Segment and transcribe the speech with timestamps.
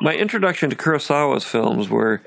[0.00, 2.22] my introduction to Kurosawa's films were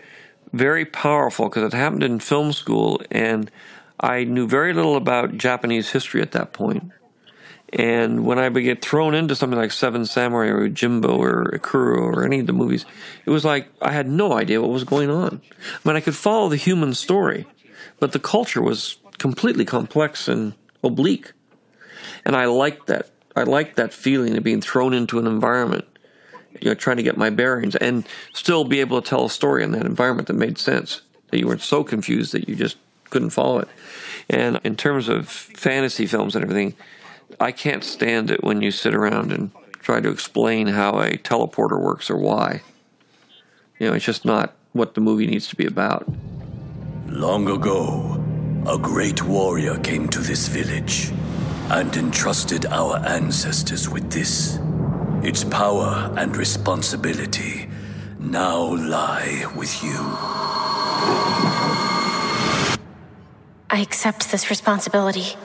[0.53, 3.49] very powerful because it happened in film school, and
[3.99, 6.91] I knew very little about Japanese history at that point.
[7.73, 12.01] And when I would get thrown into something like Seven Samurai or Yojimbo or Ikiru
[12.01, 12.85] or any of the movies,
[13.25, 15.41] it was like I had no idea what was going on.
[15.61, 17.45] I mean, I could follow the human story,
[17.99, 20.53] but the culture was completely complex and
[20.83, 21.31] oblique.
[22.25, 23.09] And I liked that.
[23.35, 25.85] I liked that feeling of being thrown into an environment,
[26.59, 29.63] you know, trying to get my bearings and still be able to tell a story
[29.63, 32.77] in that environment that made sense, that you weren't so confused that you just
[33.09, 33.67] couldn't follow it.
[34.29, 36.75] And in terms of fantasy films and everything,
[37.39, 41.81] I can't stand it when you sit around and try to explain how a teleporter
[41.81, 42.61] works or why.
[43.79, 46.07] You know, it's just not what the movie needs to be about.
[47.07, 48.23] Long ago,
[48.67, 51.11] a great warrior came to this village
[51.69, 54.59] and entrusted our ancestors with this.
[55.23, 57.69] Its power and responsibility
[58.19, 59.97] now lie with you.
[63.69, 65.35] I accept this responsibility.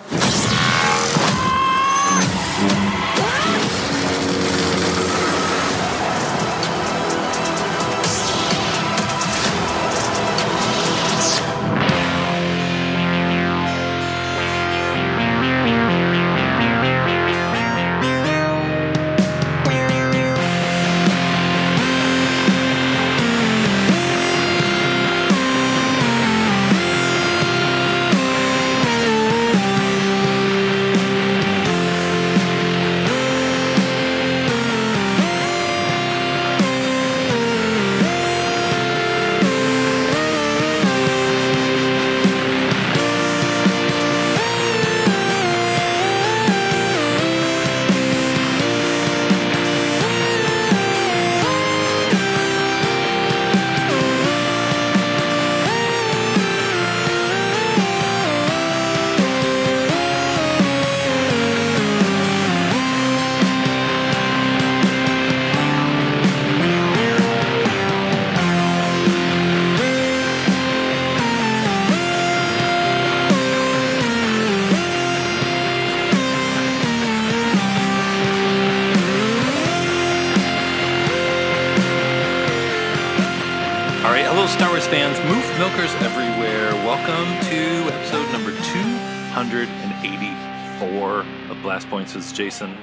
[91.91, 92.76] Points with Jason.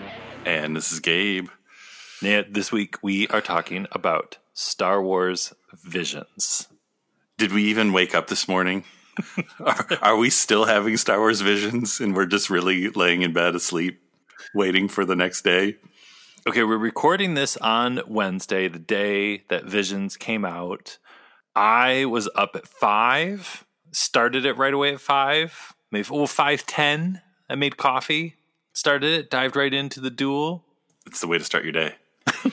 [0.46, 1.50] And this is Gabe.
[2.22, 5.53] Yeah, this week we are talking about Star Wars
[5.84, 6.69] Visions.
[7.38, 8.86] Did we even wake up this morning?
[9.59, 13.56] are, are we still having Star Wars visions and we're just really laying in bed
[13.56, 14.02] asleep,
[14.53, 15.75] waiting for the next day?
[16.47, 20.97] Okay, we're recording this on Wednesday, the day that Visions came out.
[21.56, 27.22] I was up at five, started it right away at five, maybe oh five ten.
[27.50, 28.36] I made coffee,
[28.74, 30.64] started it, dived right into the duel.
[31.06, 31.96] It's the way to start your day.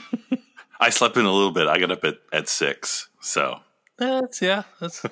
[0.81, 1.67] I slept in a little bit.
[1.67, 3.09] I got up at, at six.
[3.21, 3.61] So
[3.99, 5.05] That's yeah, that's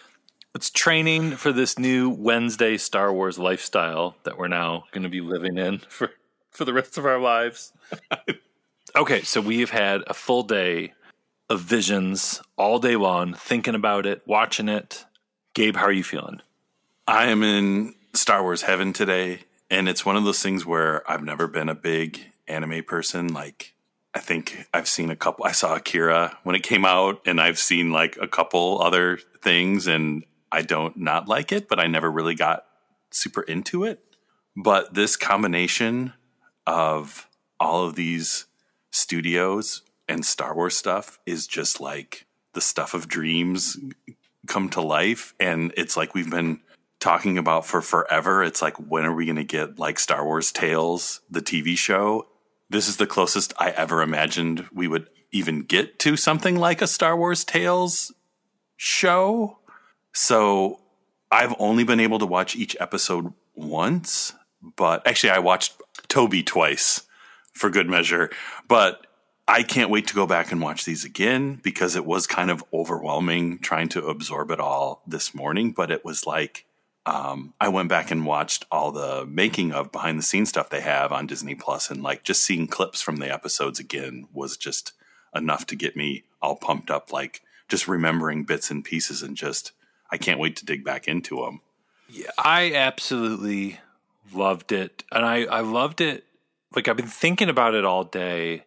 [0.54, 5.20] it's training for this new Wednesday Star Wars lifestyle that we're now going to be
[5.20, 6.10] living in for
[6.50, 7.72] for the rest of our lives.
[8.96, 10.92] okay, so we've had a full day
[11.50, 15.04] of visions all day long, thinking about it, watching it.
[15.54, 16.40] Gabe, how are you feeling?
[17.06, 19.40] I am in Star Wars heaven today.
[19.74, 23.34] And it's one of those things where I've never been a big anime person.
[23.34, 23.74] Like,
[24.14, 25.44] I think I've seen a couple.
[25.44, 29.88] I saw Akira when it came out, and I've seen like a couple other things,
[29.88, 32.64] and I don't not like it, but I never really got
[33.10, 33.98] super into it.
[34.54, 36.12] But this combination
[36.68, 38.46] of all of these
[38.92, 43.76] studios and Star Wars stuff is just like the stuff of dreams
[44.46, 45.34] come to life.
[45.40, 46.60] And it's like we've been
[47.04, 48.42] talking about for forever.
[48.42, 52.26] It's like, when are we going to get like Star Wars Tales, the TV show?
[52.70, 56.86] This is the closest I ever imagined we would even get to something like a
[56.86, 58.10] Star Wars Tales
[58.78, 59.58] show.
[60.14, 60.80] So
[61.30, 64.32] I've only been able to watch each episode once,
[64.74, 65.74] but actually, I watched
[66.08, 67.02] Toby twice
[67.52, 68.30] for good measure.
[68.66, 69.06] But
[69.46, 72.64] I can't wait to go back and watch these again because it was kind of
[72.72, 75.72] overwhelming trying to absorb it all this morning.
[75.72, 76.64] But it was like,
[77.06, 80.80] um, I went back and watched all the making of behind the scenes stuff they
[80.80, 84.92] have on Disney Plus, and like just seeing clips from the episodes again was just
[85.34, 87.12] enough to get me all pumped up.
[87.12, 89.72] Like just remembering bits and pieces, and just
[90.10, 91.60] I can't wait to dig back into them.
[92.08, 93.80] Yeah, I absolutely
[94.32, 95.04] loved it.
[95.10, 96.24] And I, I loved it.
[96.74, 98.64] Like, I've been thinking about it all day.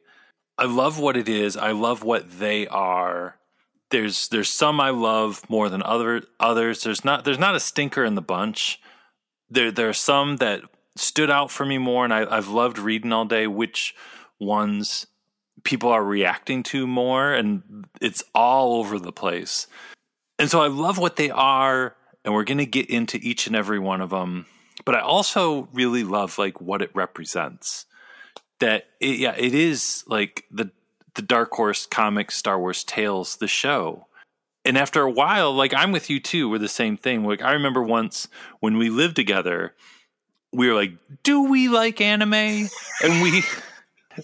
[0.57, 1.56] I love what it is.
[1.56, 3.36] I love what they are.
[3.89, 6.84] There's there's some I love more than other others.
[6.84, 8.81] There's not there's not a stinker in the bunch.
[9.50, 10.62] There there are some that
[10.95, 13.95] stood out for me more, and I, I've loved reading all day which
[14.39, 15.07] ones
[15.63, 19.68] people are reacting to more, and it's all over the place.
[20.40, 23.56] And so I love what they are, and we're going to get into each and
[23.56, 24.45] every one of them.
[24.86, 27.86] But I also really love like what it represents.
[28.60, 30.72] That it, yeah, it is like the
[31.18, 34.08] the Dark Horse comics, Star Wars Tales, the show.
[34.64, 37.25] And after a while, like I'm with you too, we're the same thing.
[37.25, 38.30] Like I remember once
[38.62, 39.74] when we lived together,
[40.54, 40.92] we were like,
[41.24, 42.69] "Do we like anime?"
[43.04, 43.44] And we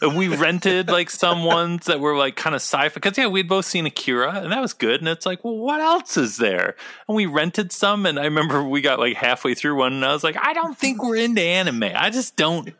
[0.02, 3.48] and we rented like some ones that were like kind of sci-fi because yeah, we'd
[3.48, 5.00] both seen Akira and that was good.
[5.00, 6.76] And it's like, well, what else is there?
[7.08, 10.14] And we rented some, and I remember we got like halfway through one, and I
[10.14, 11.84] was like, I don't think we're into anime.
[11.84, 12.74] I just don't.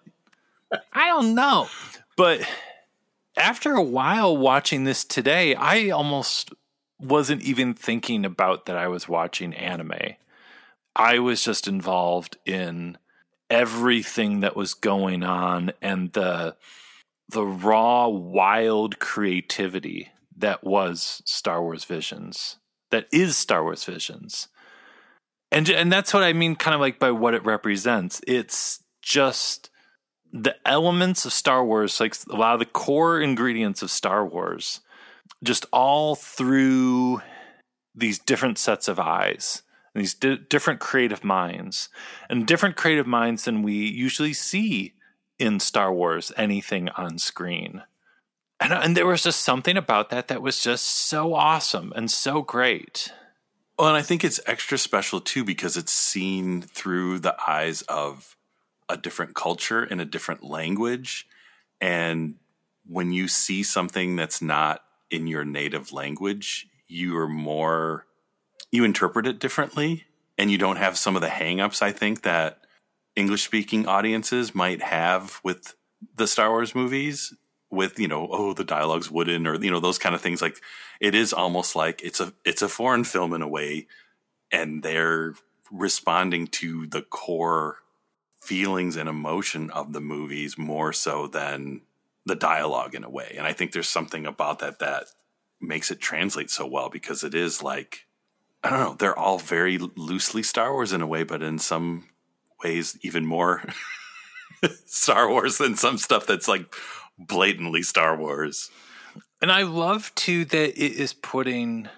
[0.92, 1.70] I don't know,
[2.18, 2.42] but
[3.38, 6.54] after a while watching this today, I almost
[7.00, 10.16] wasn't even thinking about that I was watching anime.
[10.96, 12.98] I was just involved in
[13.50, 16.56] everything that was going on and the
[17.30, 22.58] the raw wild creativity that was Star Wars Visions
[22.94, 24.48] that is Star Wars Visions.
[25.52, 28.22] And and that's what I mean kind of like by what it represents.
[28.28, 29.72] It's just
[30.34, 34.82] the elements of Star Wars like a lot of the core ingredients of Star Wars
[35.44, 37.22] just all through
[37.96, 39.62] these different sets of eyes
[39.96, 41.90] these di- different creative minds
[42.30, 44.94] and different creative minds than we usually see
[45.38, 47.84] in Star Wars anything on screen.
[48.60, 52.42] And, and there was just something about that that was just so awesome and so
[52.42, 53.12] great.
[53.78, 58.36] Well, and I think it's extra special too because it's seen through the eyes of
[58.90, 61.28] a different culture in a different language.
[61.82, 62.36] And
[62.88, 68.06] when you see something that's not in your native language, you are more,
[68.72, 70.06] you interpret it differently
[70.38, 72.60] and you don't have some of the hangups I think that
[73.16, 75.76] English speaking audiences might have with
[76.16, 77.34] the Star Wars movies
[77.70, 80.62] with you know oh the dialogue's wooden or you know those kind of things like
[81.00, 83.88] it is almost like it's a it's a foreign film in a way
[84.52, 85.34] and they're
[85.72, 87.78] responding to the core
[88.44, 91.82] feelings and emotion of the movies more so than
[92.26, 95.06] the dialogue in a way and i think there's something about that that
[95.62, 98.06] makes it translate so well because it is like
[98.64, 102.08] i don't know they're all very loosely star wars in a way but in some
[102.64, 103.62] ways even more
[104.86, 106.74] Star Wars than some stuff that's like
[107.18, 108.70] blatantly Star Wars.
[109.42, 111.90] And I love too that it is putting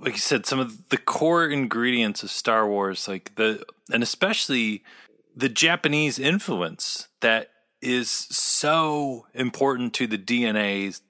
[0.00, 4.82] like you said some of the core ingredients of Star Wars like the and especially
[5.38, 7.50] the Japanese influence that
[7.80, 11.00] is so important to the DNA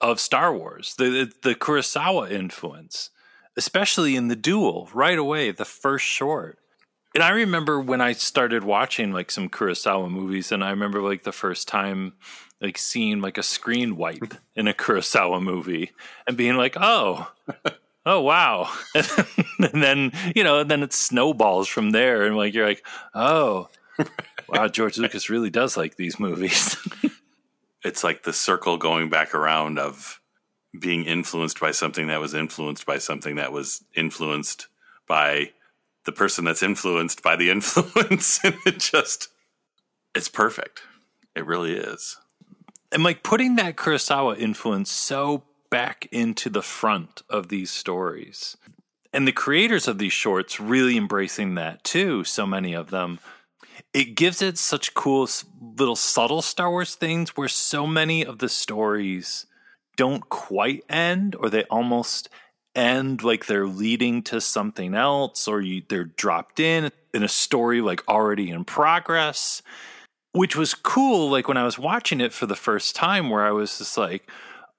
[0.00, 0.94] of Star Wars.
[0.96, 3.10] The the Kurosawa influence,
[3.56, 6.60] especially in the duel right away the first short
[7.14, 11.24] and I remember when I started watching like some Kurosawa movies, and I remember like
[11.24, 12.12] the first time
[12.60, 15.92] like seeing like a screen wipe in a Kurosawa movie
[16.26, 17.32] and being like, oh,
[18.06, 22.66] oh wow, and then you know, and then it snowballs from there, and like you're
[22.66, 23.68] like, oh,
[24.48, 26.76] wow, George Lucas really does like these movies.
[27.84, 30.20] it's like the circle going back around of
[30.78, 34.68] being influenced by something that was influenced by something that was influenced
[35.08, 35.50] by
[36.04, 38.40] the person that's influenced by the influence.
[38.44, 39.28] And it just
[40.14, 40.82] it's perfect.
[41.34, 42.18] It really is.
[42.92, 48.56] And like putting that kurosawa influence so back into the front of these stories.
[49.12, 53.18] And the creators of these shorts really embracing that too so many of them.
[53.92, 55.28] It gives it such cool
[55.78, 59.46] little subtle star wars things where so many of the stories
[59.96, 62.28] don't quite end or they almost
[62.74, 67.80] end like they're leading to something else or you, they're dropped in in a story
[67.80, 69.60] like already in progress
[70.32, 73.50] which was cool like when i was watching it for the first time where i
[73.50, 74.30] was just like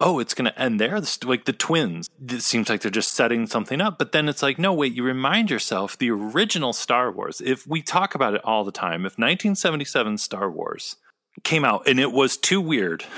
[0.01, 3.48] oh it's going to end there like the twins it seems like they're just setting
[3.48, 7.41] something up but then it's like no wait you remind yourself the original star wars
[7.41, 10.98] if we talk about it all the time if 1977 star wars
[11.43, 13.03] came out and it was too weird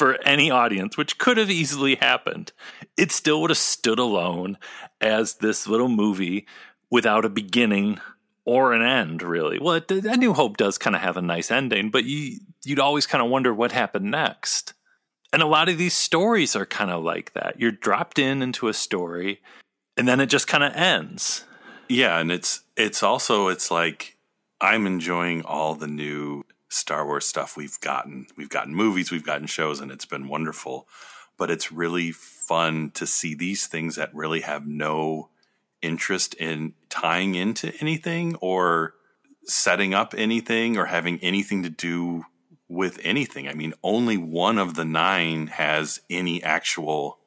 [0.00, 2.52] for any audience, which could have easily happened.
[2.96, 4.56] It still would have stood alone
[4.98, 6.46] as this little movie
[6.90, 8.00] without a beginning
[8.46, 9.58] or an end, really.
[9.60, 12.78] Well, it, A New Hope does kind of have a nice ending, but you, you'd
[12.78, 14.72] always kind of wonder what happened next.
[15.32, 17.60] And a lot of these stories are kind of like that.
[17.60, 19.40] You're dropped in into a story,
[19.96, 21.44] and then it just kind of ends.
[21.88, 24.16] Yeah, and it's it's also it's like
[24.60, 28.26] I'm enjoying all the new Star Wars stuff we've gotten.
[28.36, 30.88] We've gotten movies, we've gotten shows, and it's been wonderful.
[31.36, 35.30] But it's really fun to see these things that really have no
[35.82, 38.94] interest in tying into anything or
[39.44, 42.24] setting up anything or having anything to do
[42.70, 43.48] with anything.
[43.48, 47.18] I mean, only one of the nine has any actual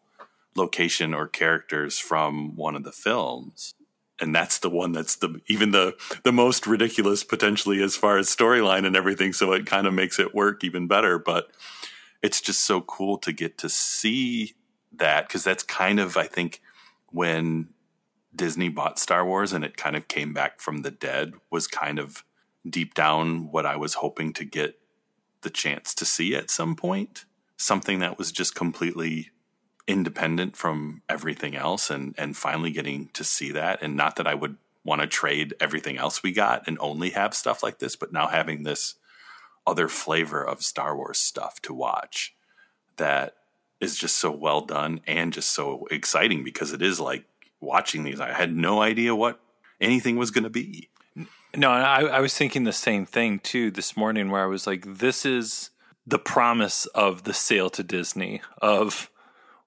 [0.55, 3.75] location or characters from one of the films.
[4.21, 8.33] And that's the one that's the even the the most ridiculous potentially as far as
[8.33, 9.33] storyline and everything.
[9.33, 11.19] So it kind of makes it work even better.
[11.19, 11.49] But
[12.21, 14.53] it's just so cool to get to see
[14.93, 16.61] that because that's kind of I think
[17.11, 17.69] when
[18.33, 21.99] Disney bought Star Wars and it kind of came back from the dead was kind
[21.99, 22.23] of
[22.67, 24.79] deep down what I was hoping to get
[25.43, 27.25] the chance to see at some point.
[27.57, 29.29] Something that was just completely
[29.87, 34.33] independent from everything else and and finally getting to see that and not that I
[34.33, 38.13] would want to trade everything else we got and only have stuff like this but
[38.13, 38.95] now having this
[39.67, 42.33] other flavor of Star Wars stuff to watch
[42.95, 43.35] that
[43.81, 47.25] is just so well done and just so exciting because it is like
[47.59, 49.41] watching these I had no idea what
[49.81, 50.89] anything was going to be.
[51.55, 54.97] No, I, I was thinking the same thing too this morning where I was like
[54.97, 55.69] this is
[56.05, 59.09] the promise of the sale to Disney of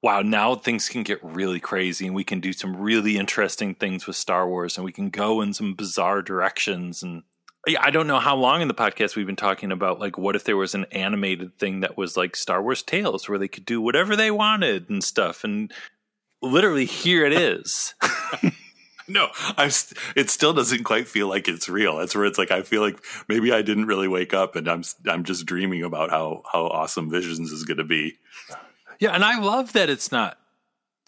[0.03, 4.07] wow, now things can get really crazy and we can do some really interesting things
[4.07, 7.03] with Star Wars and we can go in some bizarre directions.
[7.03, 7.23] And
[7.81, 10.45] I don't know how long in the podcast we've been talking about like, what if
[10.45, 13.81] there was an animated thing that was like Star Wars Tales where they could do
[13.81, 15.43] whatever they wanted and stuff.
[15.43, 15.73] And
[16.41, 17.95] literally, here it is.
[19.09, 19.71] no, I'm.
[19.71, 21.97] St- it still doesn't quite feel like it's real.
[21.97, 24.83] That's where it's like I feel like maybe I didn't really wake up, and I'm
[25.07, 28.19] I'm just dreaming about how how awesome Visions is going to be.
[28.99, 30.39] Yeah, and I love that it's not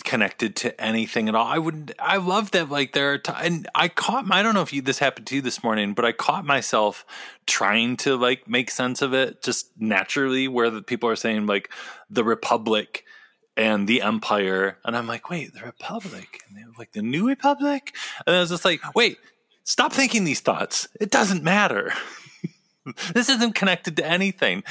[0.05, 1.47] connected to anything at all.
[1.47, 4.63] I would I love that like there are t- and I caught I don't know
[4.63, 7.05] if you, this happened to you this morning, but I caught myself
[7.47, 11.71] trying to like make sense of it just naturally where the people are saying like
[12.09, 13.05] the republic
[13.59, 17.29] and the empire and I'm like, "Wait, the republic?" And they were like, "The new
[17.29, 17.95] republic?"
[18.27, 19.19] And I was just like, "Wait,
[19.65, 20.89] stop thinking these thoughts.
[20.99, 21.93] It doesn't matter."
[23.13, 24.63] this isn't connected to anything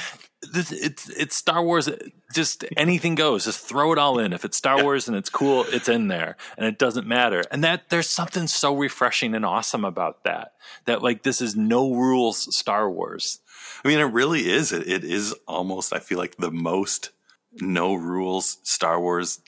[0.42, 1.88] this, it's it's Star Wars.
[2.32, 3.44] Just anything goes.
[3.44, 4.32] Just throw it all in.
[4.32, 7.42] If it's Star Wars and it's cool, it's in there, and it doesn't matter.
[7.50, 10.52] And that there's something so refreshing and awesome about that.
[10.84, 13.40] That like this is no rules Star Wars.
[13.84, 14.72] I mean, it really is.
[14.72, 15.92] It, it is almost.
[15.92, 17.10] I feel like the most
[17.60, 19.40] no rules Star Wars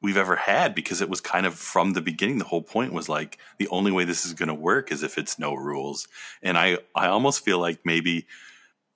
[0.00, 2.38] we've ever had because it was kind of from the beginning.
[2.38, 5.18] The whole point was like the only way this is going to work is if
[5.18, 6.06] it's no rules.
[6.42, 8.26] And I I almost feel like maybe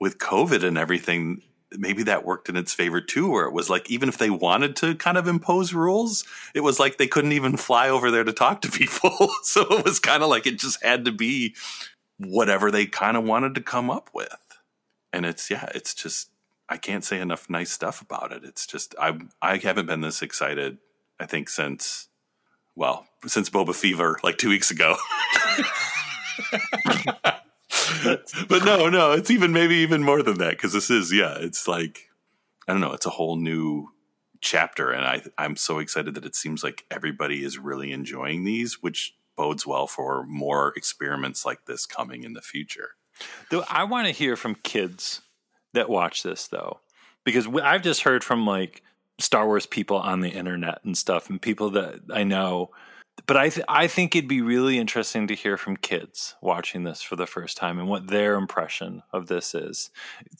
[0.02, 3.88] with COVID and everything, maybe that worked in its favor too, where it was like,
[3.88, 6.24] even if they wanted to kind of impose rules,
[6.56, 9.30] it was like they couldn't even fly over there to talk to people.
[9.44, 11.54] so it was kind of like it just had to be
[12.18, 14.36] whatever they kind of wanted to come up with.
[15.12, 16.31] And it's, yeah, it's just,
[16.72, 18.44] I can't say enough nice stuff about it.
[18.44, 20.78] It's just, I, I haven't been this excited,
[21.20, 22.08] I think, since,
[22.74, 24.96] well, since Boba Fever, like two weeks ago.
[28.48, 31.68] but no, no, it's even maybe even more than that because this is yeah, it's
[31.68, 32.08] like
[32.66, 33.88] I don't know, it's a whole new
[34.40, 38.82] chapter, and I I'm so excited that it seems like everybody is really enjoying these,
[38.82, 42.92] which bodes well for more experiments like this coming in the future.
[43.50, 45.20] Though I want to hear from kids
[45.74, 46.80] that watch this though,
[47.24, 48.82] because I've just heard from like
[49.18, 52.70] Star Wars people on the internet and stuff, and people that I know
[53.26, 57.02] but I th- I think it'd be really interesting to hear from kids watching this
[57.02, 59.90] for the first time and what their impression of this is.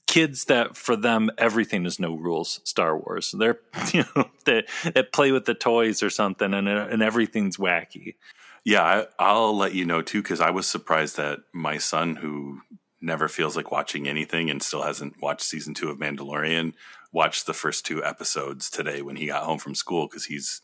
[0.06, 3.34] Kids that for them everything is no rules Star Wars.
[3.38, 3.60] They're
[3.92, 8.16] you know that that play with the toys or something and and everything's wacky.
[8.64, 12.60] Yeah, I, will let you know too because I was surprised that my son who
[13.02, 16.74] never feels like watching anything and still hasn't watched season two of Mandalorian
[17.12, 20.62] watched the first two episodes today when he got home from school because he's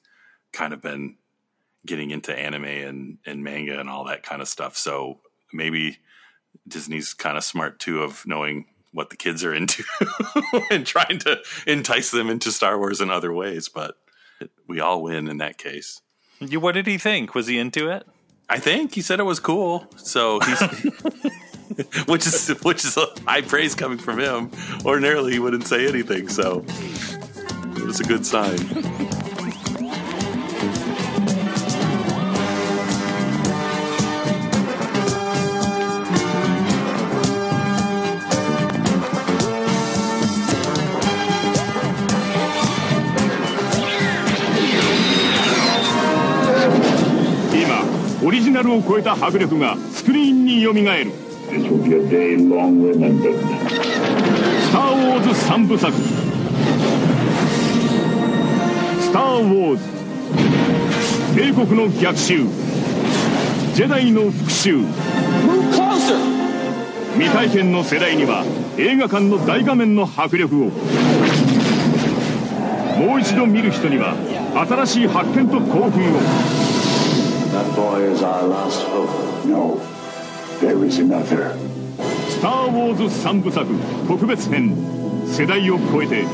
[0.53, 1.17] kind of been
[1.85, 4.77] getting into anime and, and manga and all that kind of stuff.
[4.77, 5.21] So
[5.53, 5.99] maybe
[6.67, 9.85] Disney's kind of smart too of knowing what the kids are into
[10.71, 13.69] and trying to entice them into Star Wars in other ways.
[13.69, 13.97] But
[14.67, 16.01] we all win in that case.
[16.41, 17.35] What did he think?
[17.35, 18.07] Was he into it?
[18.49, 19.87] I think he said it was cool.
[19.97, 20.63] So he's.
[22.08, 24.52] which is which is high praise coming from him.
[24.86, 26.64] Ordinarily, he wouldn't say anything, so
[27.78, 28.58] it was a good sign.
[48.26, 51.12] オリジナルを超えた迫力がスクリーンによみがえる
[51.51, 53.39] This will be a day long remembered
[55.19, 55.93] ーズ3部作
[59.01, 59.99] スター・ウォーズ
[61.35, 62.45] 帝国の逆襲。
[63.75, 64.85] ジェダイの復讐。
[67.15, 68.45] 未体験の世代には
[68.77, 70.71] 映画館の大画面の迫力を。
[72.99, 74.15] もう一度見る人には
[74.69, 76.19] 新しい発見と興奮を
[80.60, 81.56] there is another.
[82.30, 83.68] スター・ウォーズ3部作
[84.08, 84.76] 特別編
[85.28, 86.26] 世代を超えて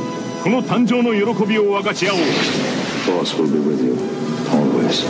[0.44, 2.20] この誕生の喜びを分かち合おう
[3.06, 3.96] Force will be with you,
[4.52, 5.06] always.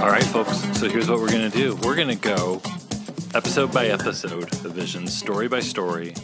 [0.00, 0.58] All right, folks.
[0.78, 2.60] So here's what we're going to do we're going to go
[3.34, 6.14] episode by episode of Visions, story by story.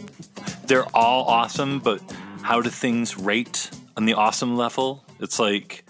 [0.72, 2.00] they're all awesome, but
[2.40, 5.04] how do things rate on the awesome level?
[5.20, 5.84] It's like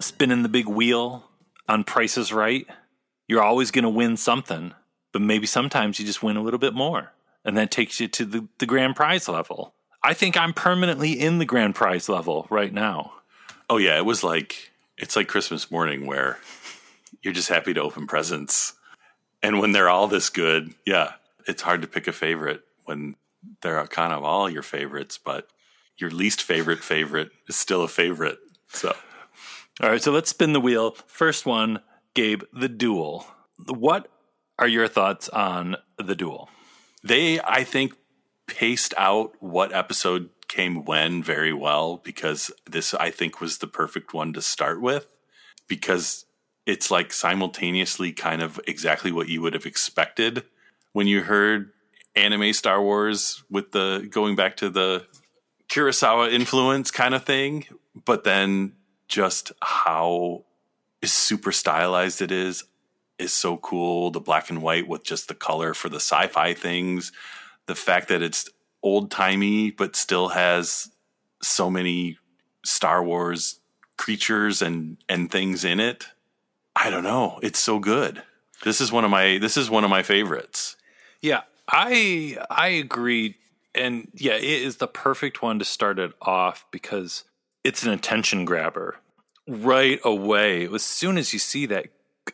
[0.00, 1.30] spinning the big wheel
[1.68, 2.66] on Price Is Right.
[3.28, 4.74] You're always going to win something,
[5.12, 7.12] but maybe sometimes you just win a little bit more.
[7.44, 9.72] And that takes you to the, the grand prize level.
[10.02, 13.12] I think I'm permanently in the grand prize level right now.
[13.70, 16.40] Oh yeah, it was like it's like Christmas morning where
[17.22, 18.72] you're just happy to open presents.
[19.44, 21.12] And when they're all this good, yeah,
[21.46, 23.14] it's hard to pick a favorite when
[23.62, 25.48] they're kind of all your favorites, but
[25.96, 28.38] your least favorite favorite is still a favorite.
[28.68, 28.94] So
[29.82, 30.92] All right, so let's spin the wheel.
[31.06, 31.80] First one,
[32.14, 33.26] Gabe, the duel.
[33.68, 34.10] What
[34.58, 36.48] are your thoughts on the duel?
[37.04, 37.92] they I think
[38.46, 44.14] paced out what episode came when very well because this I think was the perfect
[44.14, 45.06] one to start with
[45.68, 46.24] because
[46.66, 50.44] it's like simultaneously kind of exactly what you would have expected
[50.92, 51.70] when you heard
[52.16, 55.06] anime Star Wars with the going back to the
[55.68, 57.66] Kurosawa influence kind of thing,
[58.04, 58.72] but then
[59.08, 60.44] just how
[61.04, 62.64] super stylized it is
[63.18, 64.10] is so cool.
[64.10, 67.12] The black and white with just the color for the sci-fi things,
[67.66, 68.48] the fact that it's
[68.82, 70.90] old timey but still has
[71.42, 72.18] so many
[72.64, 73.60] Star Wars
[73.96, 76.06] creatures and and things in it.
[76.76, 77.38] I don't know.
[77.42, 78.22] It's so good.
[78.64, 80.76] This is one of my this is one of my favorites.
[81.20, 83.36] Yeah, I I agree,
[83.74, 87.24] and yeah, it is the perfect one to start it off because
[87.62, 88.96] it's an attention grabber
[89.46, 90.66] right away.
[90.66, 91.86] As soon as you see that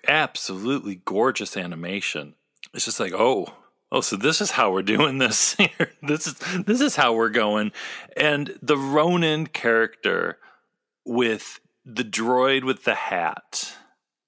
[0.06, 2.34] absolutely gorgeous animation,
[2.74, 3.48] it's just like, oh,
[3.92, 5.54] oh, so this is how we're doing this.
[5.58, 5.92] here.
[6.02, 6.34] this is
[6.66, 7.72] this is how we're going,
[8.16, 10.38] and the Ronin character
[11.04, 13.74] with the droid with the hat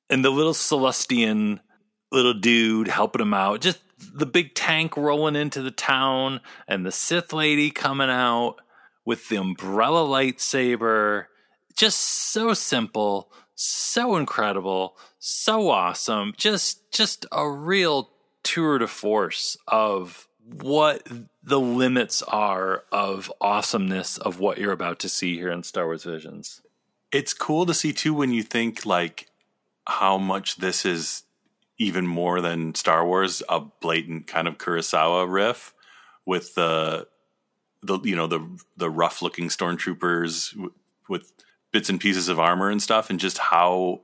[0.08, 1.60] and the little Celestian
[2.10, 3.60] little dude helping him out.
[3.60, 3.80] Just
[4.14, 8.56] the big tank rolling into the town and the Sith lady coming out
[9.04, 11.26] with the umbrella lightsaber.
[11.76, 16.34] Just so simple, so incredible, so awesome.
[16.36, 18.10] Just just a real
[18.42, 21.06] tour de force of what
[21.42, 26.04] the limits are of awesomeness of what you're about to see here in Star Wars
[26.04, 26.60] Visions.
[27.12, 29.28] It's cool to see too when you think like
[29.86, 31.24] how much this is
[31.82, 35.74] even more than Star Wars, a blatant kind of Kurosawa riff
[36.24, 37.08] with the
[37.82, 40.72] the you know the the rough looking stormtroopers w-
[41.08, 41.32] with
[41.72, 44.00] bits and pieces of armor and stuff, and just how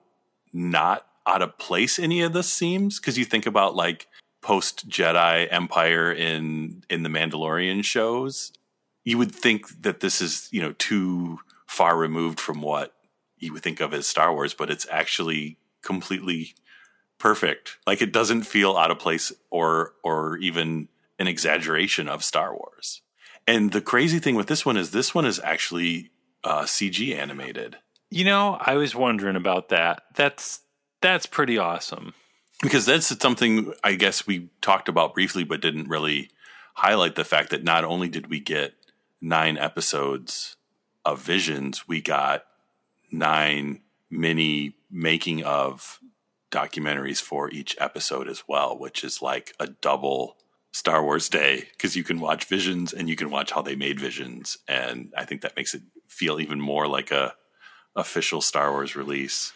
[0.53, 2.99] not out of place any of this seems.
[2.99, 4.09] Because you think about like
[4.43, 8.53] post Jedi Empire in in the Mandalorian shows,
[9.05, 11.38] you would think that this is you know too
[11.69, 12.93] far removed from what
[13.38, 16.55] you would think of as Star Wars, but it's actually completely
[17.18, 17.76] perfect.
[17.87, 23.02] Like it doesn't feel out of place or or even an exaggeration of Star Wars.
[23.46, 26.11] And the crazy thing with this one is this one is actually
[26.44, 27.76] uh, CG animated
[28.11, 30.02] You know, I was wondering about that.
[30.14, 30.61] That's
[31.00, 32.14] that's pretty awesome.
[32.62, 36.31] because that's something I guess we talked about briefly, but didn't really
[36.74, 38.74] highlight the fact that not only did we get
[39.20, 40.57] nine episodes
[41.04, 42.44] of Visions, we got
[43.11, 45.98] nine mini making of
[46.50, 50.37] documentaries for each episode as well, which is like a double
[50.72, 53.98] Star Wars day because you can watch Visions and you can watch how they made
[53.98, 57.34] Visions, and I think that makes it feel even more like a
[57.96, 59.52] official Star Wars release.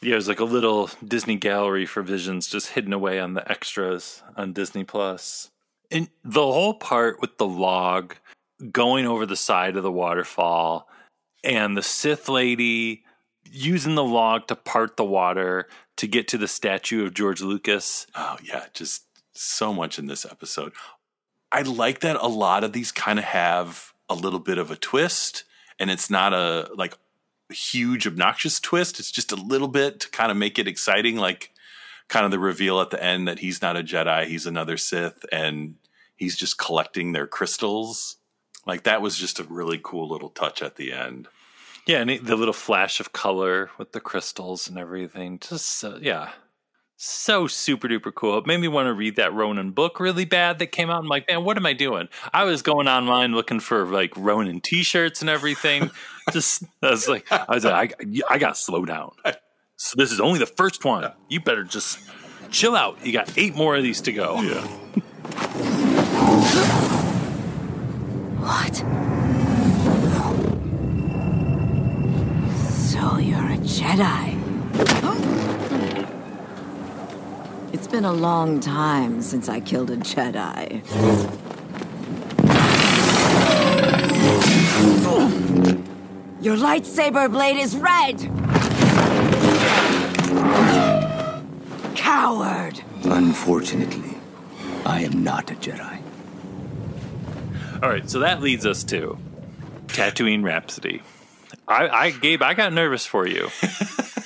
[0.00, 3.48] Yeah, it was like a little Disney gallery for visions just hidden away on the
[3.48, 5.50] extras on Disney Plus.
[5.92, 8.16] And the whole part with the log
[8.72, 10.88] going over the side of the waterfall
[11.44, 13.04] and the Sith lady
[13.50, 15.68] using the log to part the water
[16.02, 18.08] to get to the statue of George Lucas.
[18.16, 20.72] Oh yeah, just so much in this episode.
[21.52, 24.76] I like that a lot of these kind of have a little bit of a
[24.76, 25.44] twist
[25.78, 26.94] and it's not a like
[27.50, 28.98] huge, obnoxious twist.
[28.98, 31.52] It's just a little bit to kind of make it exciting, like
[32.08, 35.24] kind of the reveal at the end that he's not a Jedi, he's another Sith,
[35.30, 35.76] and
[36.16, 38.16] he's just collecting their crystals.
[38.66, 41.28] Like that was just a really cool little touch at the end.
[41.86, 45.38] Yeah, and it- the little flash of color with the crystals and everything.
[45.40, 46.30] Just uh, yeah,
[46.96, 48.38] so super duper cool.
[48.38, 51.00] It made me want to read that Ronin book really bad that came out.
[51.00, 52.08] I'm like, man, what am I doing?
[52.32, 55.90] I was going online looking for like Ronin T-shirts and everything.
[56.32, 59.12] Just I was like, I was like, I, I got to slow down.
[59.78, 61.10] So this is only the first one.
[61.28, 61.98] You better just
[62.52, 63.04] chill out.
[63.04, 64.40] You got eight more of these to go.
[64.40, 64.64] Yeah.
[68.38, 69.01] What?
[73.02, 74.38] So you're a Jedi.
[77.72, 80.84] It's been a long time since I killed a Jedi.
[86.40, 88.20] Your lightsaber blade is red!
[91.96, 92.84] Coward!
[93.02, 94.16] Unfortunately,
[94.86, 95.98] I am not a Jedi.
[97.82, 99.18] All right, so that leads us to
[99.88, 101.02] Tatooine Rhapsody.
[101.68, 103.48] I, I Gabe, I got nervous for you.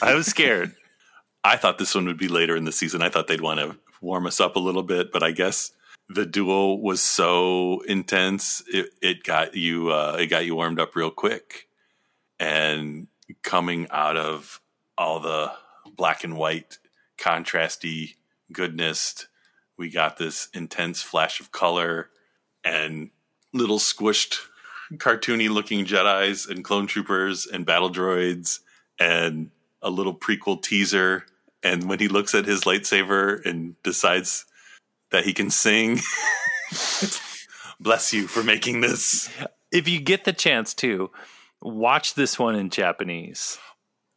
[0.03, 0.75] I was scared.
[1.45, 3.03] I thought this one would be later in the season.
[3.03, 5.71] I thought they'd want to warm us up a little bit, but I guess
[6.09, 10.97] the duel was so intense it, it got you uh, it got you warmed up
[10.97, 11.69] real quick.
[12.39, 13.09] And
[13.43, 14.61] coming out of
[14.99, 15.53] all the
[15.97, 16.79] black and white
[17.19, 18.15] contrasty
[18.53, 19.27] goodness,
[19.79, 22.11] we got this intense flash of color
[22.65, 23.11] and
[23.53, 24.37] little squished
[24.95, 28.61] cartoony looking Jedi's and clone troopers and battle droids
[28.99, 29.51] and
[29.83, 31.27] a little prequel teaser.
[31.63, 34.45] And when he looks at his lightsaber and decides
[35.11, 36.01] that he can sing,
[37.81, 39.31] bless you for making this.
[39.73, 41.11] If you get the chance to,
[41.61, 43.59] watch this one in Japanese.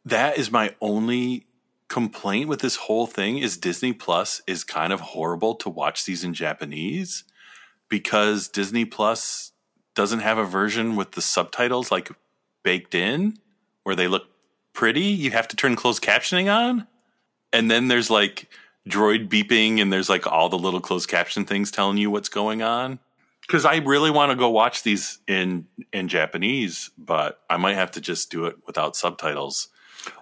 [0.04, 1.46] That is my only
[1.88, 6.22] complaint with this whole thing is Disney Plus is kind of horrible to watch these
[6.22, 7.24] in Japanese
[7.88, 9.52] because Disney Plus
[9.94, 12.10] doesn't have a version with the subtitles like
[12.62, 13.38] baked in
[13.82, 14.26] where they look
[14.72, 15.02] pretty.
[15.02, 16.86] You have to turn closed captioning on.
[17.52, 18.48] And then there's like
[18.88, 22.62] droid beeping and there's like all the little closed caption things telling you what's going
[22.62, 22.98] on.
[23.48, 27.90] Cuz I really want to go watch these in in Japanese, but I might have
[27.92, 29.68] to just do it without subtitles.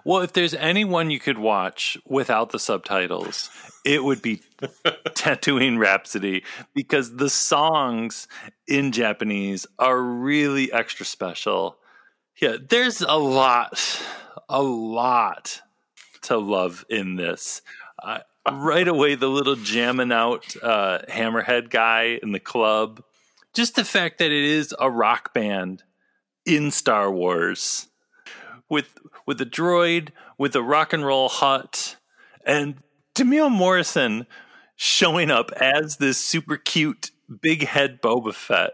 [0.03, 3.49] Well, if there's anyone you could watch without the subtitles,
[3.85, 8.27] it would be Tatooine Rhapsody because the songs
[8.67, 11.77] in Japanese are really extra special.
[12.41, 14.01] Yeah, there's a lot,
[14.47, 15.61] a lot
[16.23, 17.61] to love in this.
[18.01, 23.03] Uh, right away, the little jamming out uh, hammerhead guy in the club.
[23.53, 25.83] Just the fact that it is a rock band
[26.45, 27.88] in Star Wars
[28.69, 31.97] with with a droid, with a rock and roll Hutt,
[32.45, 32.75] and
[33.15, 34.27] Temuera Morrison
[34.75, 38.71] showing up as this super cute big head Boba Fett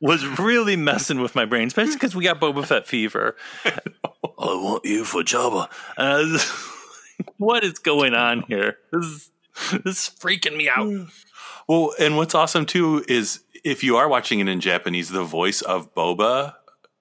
[0.00, 3.36] was really messing with my brain, especially because we got Boba Fett fever.
[3.64, 3.80] I
[4.38, 5.68] want you for Jabba.
[5.98, 8.78] Like, what is going on here?
[8.92, 9.30] This is,
[9.84, 11.08] this is freaking me out.
[11.68, 15.60] Well, and what's awesome too is if you are watching it in Japanese, the voice
[15.60, 16.54] of Boba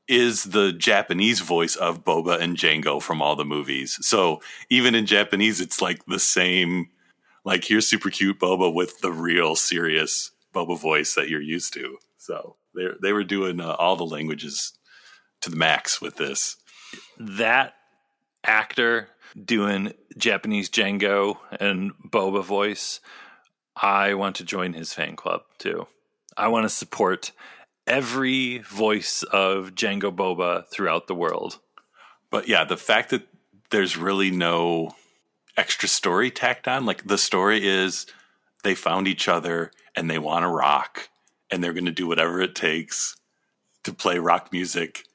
[0.10, 3.98] is the Japanese voice of Boba and Jango from all the movies.
[4.02, 6.89] So even in Japanese, it's like the same.
[7.45, 11.98] Like here's super cute Boba with the real serious Boba voice that you're used to.
[12.17, 14.74] So they they were doing uh, all the languages
[15.41, 16.58] to the max with this.
[17.19, 17.76] That
[18.43, 19.10] actor
[19.45, 23.00] doing Japanese Jango and Boba voice,
[23.76, 25.88] I want to join his fan club too.
[26.36, 27.32] I want to support
[27.89, 31.60] every voice of Jango Boba throughout the world.
[32.30, 33.28] But yeah, the fact that
[33.71, 34.95] there's really no
[35.58, 38.06] extra story tacked on, like the story is
[38.63, 41.10] they found each other and they want to rock
[41.52, 43.15] and they're going to do whatever it takes
[43.84, 45.06] to play rock music.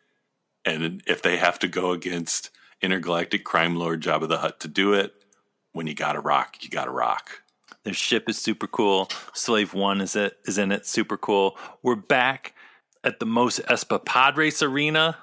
[0.65, 2.51] And if they have to go against
[2.83, 5.15] intergalactic crime lord Jabba the Hutt to do it,
[5.73, 7.43] when you got to rock, you got to rock.
[7.85, 9.11] Their ship is super cool.
[9.33, 11.57] Slave One is it is in it, super cool.
[11.83, 12.55] We're back
[13.05, 15.19] at the Mos Espa Pod Race Arena.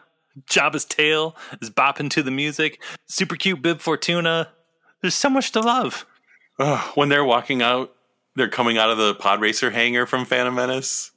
[0.49, 2.81] Jabba's tail is bopping to the music.
[3.07, 4.49] Super cute Bib Fortuna.
[5.01, 6.05] There's so much to love.
[6.95, 7.93] When they're walking out,
[8.35, 11.11] they're coming out of the pod racer hangar from Phantom Menace.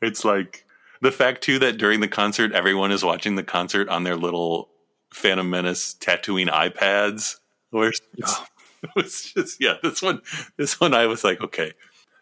[0.00, 0.64] It's like
[1.00, 4.68] the fact too that during the concert, everyone is watching the concert on their little
[5.12, 7.36] Phantom Menace Tatooine iPads.
[7.70, 10.20] Where it was just yeah, this one,
[10.56, 11.72] this one, I was like, okay,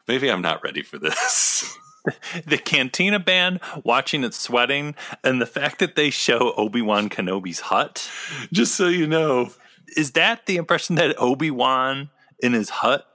[0.07, 1.77] maybe I'm not ready for this.
[2.47, 7.61] the Cantina band watching it sweating, and the fact that they show Obi Wan Kenobi's
[7.61, 8.11] hut.
[8.53, 9.51] Just so you know,
[9.97, 12.11] Is that the impression that Obi Wan
[12.43, 13.07] in his hut,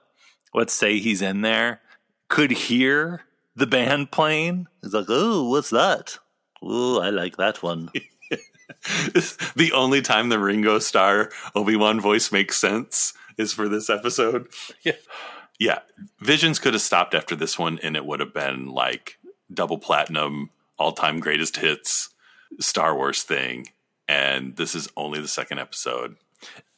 [0.54, 1.82] let's say he's in there,
[2.28, 3.22] could hear
[3.56, 4.68] the band playing?
[4.82, 6.18] He's like, oh, what's that?
[6.62, 7.90] Oh, I like that one.
[9.56, 14.48] the only time the Ringo Starr Obi Wan voice makes sense is for this episode.
[14.84, 14.94] Yeah.
[15.60, 15.80] Yeah.
[16.20, 19.18] Visions could have stopped after this one and it would have been like
[19.54, 22.10] double platinum, all time greatest hits,
[22.60, 23.68] Star Wars thing.
[24.08, 26.18] And this is only the second episode.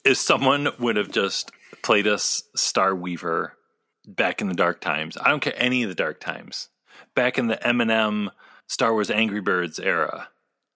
[0.06, 3.58] if someone would have just played us Star Waver
[4.08, 6.70] back in the dark times, I don't care any of the dark times,
[7.16, 8.32] back in the M&M
[8.68, 10.30] Star Wars Angry Birds era,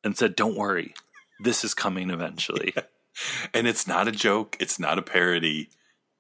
[0.04, 0.94] and said, "Don't worry,
[1.40, 2.74] this is coming eventually."
[3.54, 5.70] And it's not a joke, it's not a parody,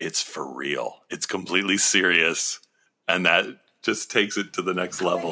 [0.02, 0.96] it's for real.
[1.10, 2.60] It's completely serious.
[3.08, 3.46] And that
[3.84, 5.30] just takes it to the next level.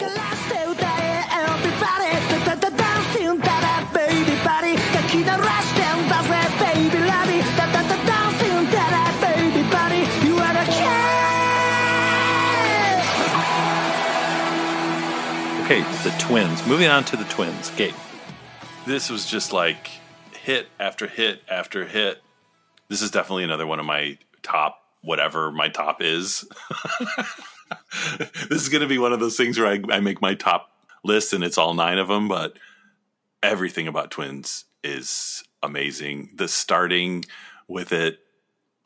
[15.66, 16.66] Okay, the twins.
[16.66, 17.72] Moving on to the twins.
[17.72, 17.94] Gabe.
[18.86, 19.90] This was just like
[20.34, 22.22] hit after hit after hit.
[22.88, 24.18] This is definitely another one of my
[24.50, 26.46] top, whatever my top is.
[28.50, 30.72] this is going to be one of those things where I, I make my top
[31.04, 32.58] list and it's all nine of them, but
[33.42, 36.32] everything about twins is amazing.
[36.36, 37.26] The starting
[37.68, 38.20] with it,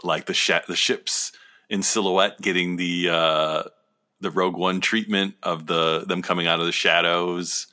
[0.03, 1.31] like the sh- the ships
[1.69, 3.63] in silhouette getting the uh,
[4.19, 7.67] the Rogue One treatment of the them coming out of the shadows,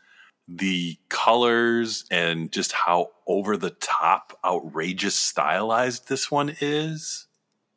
[0.49, 7.27] the colors, and just how over the top, outrageous, stylized this one is.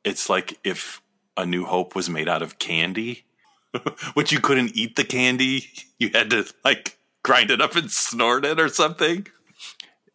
[0.03, 1.01] It's like if
[1.37, 3.25] A New Hope was made out of candy,
[4.13, 5.69] which you couldn't eat the candy.
[5.99, 9.27] You had to like grind it up and snort it or something.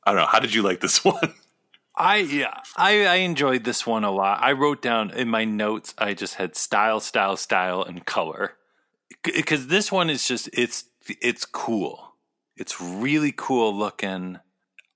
[0.04, 0.26] I don't know.
[0.26, 1.34] How did you like this one?
[1.96, 4.38] I yeah, I, I enjoyed this one a lot.
[4.40, 5.94] I wrote down in my notes.
[5.98, 8.54] I just had style, style, style, and color
[9.22, 12.14] because uh, this one is just it's it's cool.
[12.56, 14.38] It's really cool looking.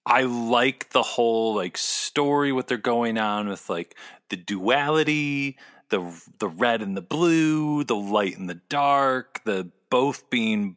[0.05, 3.97] I like the whole like story what they're going on with like
[4.31, 5.59] the duality,
[5.91, 10.77] the the red and the blue, the light and the dark, the both being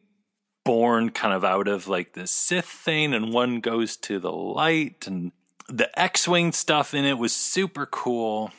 [0.63, 5.05] born kind of out of like the Sith thing, and one goes to the light,
[5.07, 5.31] and
[5.67, 8.51] the X Wing stuff in it was super cool.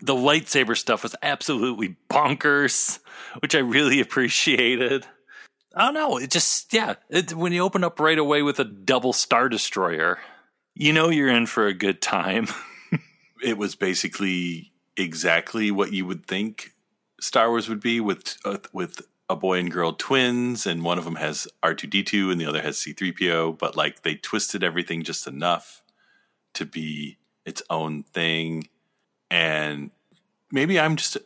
[0.00, 3.00] The lightsaber stuff was absolutely bonkers,
[3.40, 5.06] which I really appreciated.
[5.74, 6.16] I don't know.
[6.16, 10.18] It just, yeah, it, when you open up right away with a double Star Destroyer,
[10.74, 12.48] you know you're in for a good time.
[13.42, 16.74] it was basically exactly what you would think
[17.20, 21.04] Star Wars would be with uh, with a boy and girl twins, and one of
[21.04, 23.52] them has R two D two, and the other has C three PO.
[23.52, 25.82] But like they twisted everything just enough
[26.54, 28.68] to be its own thing,
[29.30, 29.90] and
[30.50, 31.18] maybe I'm just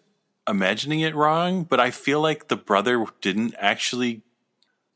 [0.49, 4.23] imagining it wrong, but I feel like the brother didn't actually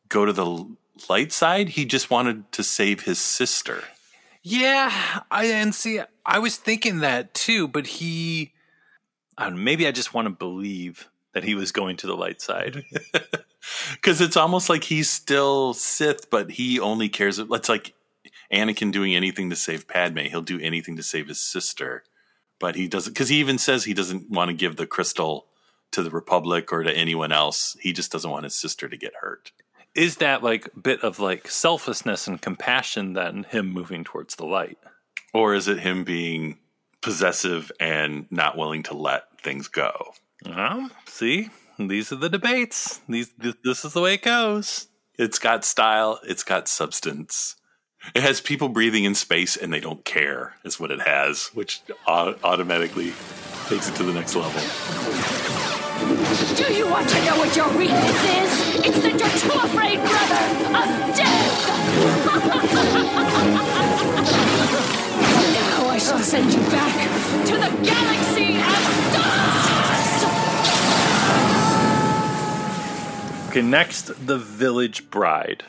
[0.08, 0.66] go to the
[1.08, 1.70] light side.
[1.70, 3.84] He just wanted to save his sister.
[4.42, 6.00] Yeah, I and see.
[6.24, 8.52] I was thinking that too, but he.
[9.36, 12.40] I know, maybe I just want to believe that he was going to the light
[12.40, 12.82] side.
[13.92, 17.38] Because it's almost like he's still Sith, but he only cares.
[17.38, 17.94] It's like
[18.52, 20.20] Anakin doing anything to save Padme.
[20.20, 22.04] He'll do anything to save his sister,
[22.58, 23.12] but he doesn't.
[23.12, 25.46] Because he even says he doesn't want to give the crystal
[25.90, 27.76] to the Republic or to anyone else.
[27.80, 29.52] He just doesn't want his sister to get hurt.
[29.94, 34.78] Is that like bit of like selflessness and compassion than him moving towards the light?
[35.34, 36.58] Or is it him being
[37.00, 40.12] possessive and not willing to let things go?
[40.46, 43.00] Well, see, these are the debates.
[43.08, 44.88] These th- this is the way it goes.
[45.18, 47.56] It's got style, it's got substance.
[48.14, 51.82] It has people breathing in space and they don't care, is what it has, which
[52.06, 53.12] au- automatically
[53.66, 55.67] takes it to the next level.
[55.98, 58.76] Do you want to know what your weakness is?
[58.86, 60.44] It's that you're too afraid, brother,
[60.78, 61.68] of death!
[65.54, 66.94] now I shall send you back
[67.46, 70.24] to the galaxy of dust!
[73.48, 75.64] Okay, next, the Village Bride.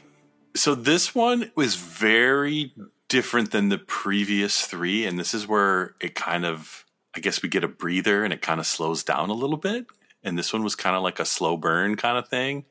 [0.55, 2.71] So this one was very
[3.07, 7.49] different than the previous three, and this is where it kind of, I guess, we
[7.49, 9.87] get a breather and it kind of slows down a little bit.
[10.23, 12.65] And this one was kind of like a slow burn kind of thing.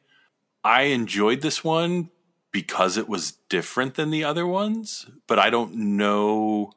[0.62, 2.10] I enjoyed this one
[2.52, 6.72] because it was different than the other ones, but I don't know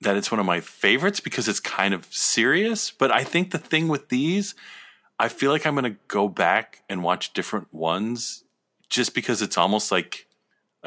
[0.00, 2.90] that it's one of my favorites because it's kind of serious.
[2.90, 4.54] But I think the thing with these,
[5.18, 8.44] I feel like I'm going to go back and watch different ones
[8.88, 10.26] just because it's almost like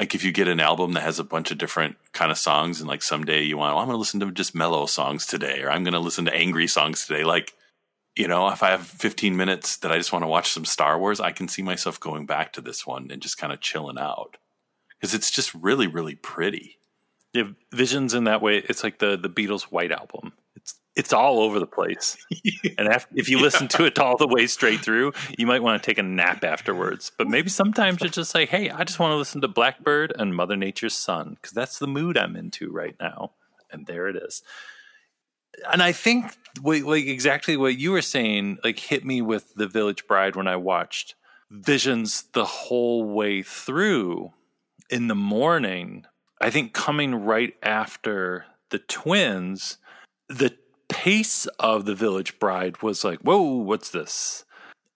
[0.00, 2.80] like if you get an album that has a bunch of different kind of songs
[2.80, 5.62] and like someday you want, oh, I'm going to listen to just mellow songs today
[5.62, 7.22] or I'm going to listen to angry songs today.
[7.22, 7.52] Like,
[8.16, 10.98] you know, if I have 15 minutes that I just want to watch some Star
[10.98, 13.98] Wars, I can see myself going back to this one and just kind of chilling
[13.98, 14.36] out
[15.00, 16.78] because it's just really, really pretty.
[17.32, 20.32] Yeah, Visions in that way, it's like the the Beatles' White Album.
[20.56, 22.16] It's it's all over the place,
[22.78, 25.80] and if, if you listen to it all the way straight through, you might want
[25.80, 27.12] to take a nap afterwards.
[27.16, 30.34] But maybe sometimes it's just like, hey, I just want to listen to Blackbird and
[30.34, 33.30] Mother Nature's Son because that's the mood I'm into right now,
[33.70, 34.42] and there it is.
[35.72, 40.06] And I think like exactly what you were saying, like hit me with the Village
[40.06, 41.14] Bride when I watched
[41.50, 44.32] Visions the whole way through
[44.88, 46.06] in the morning
[46.40, 49.76] I think coming right after the twins,
[50.28, 50.56] the
[50.88, 54.44] pace of the Village Bride was like, whoa, what's this?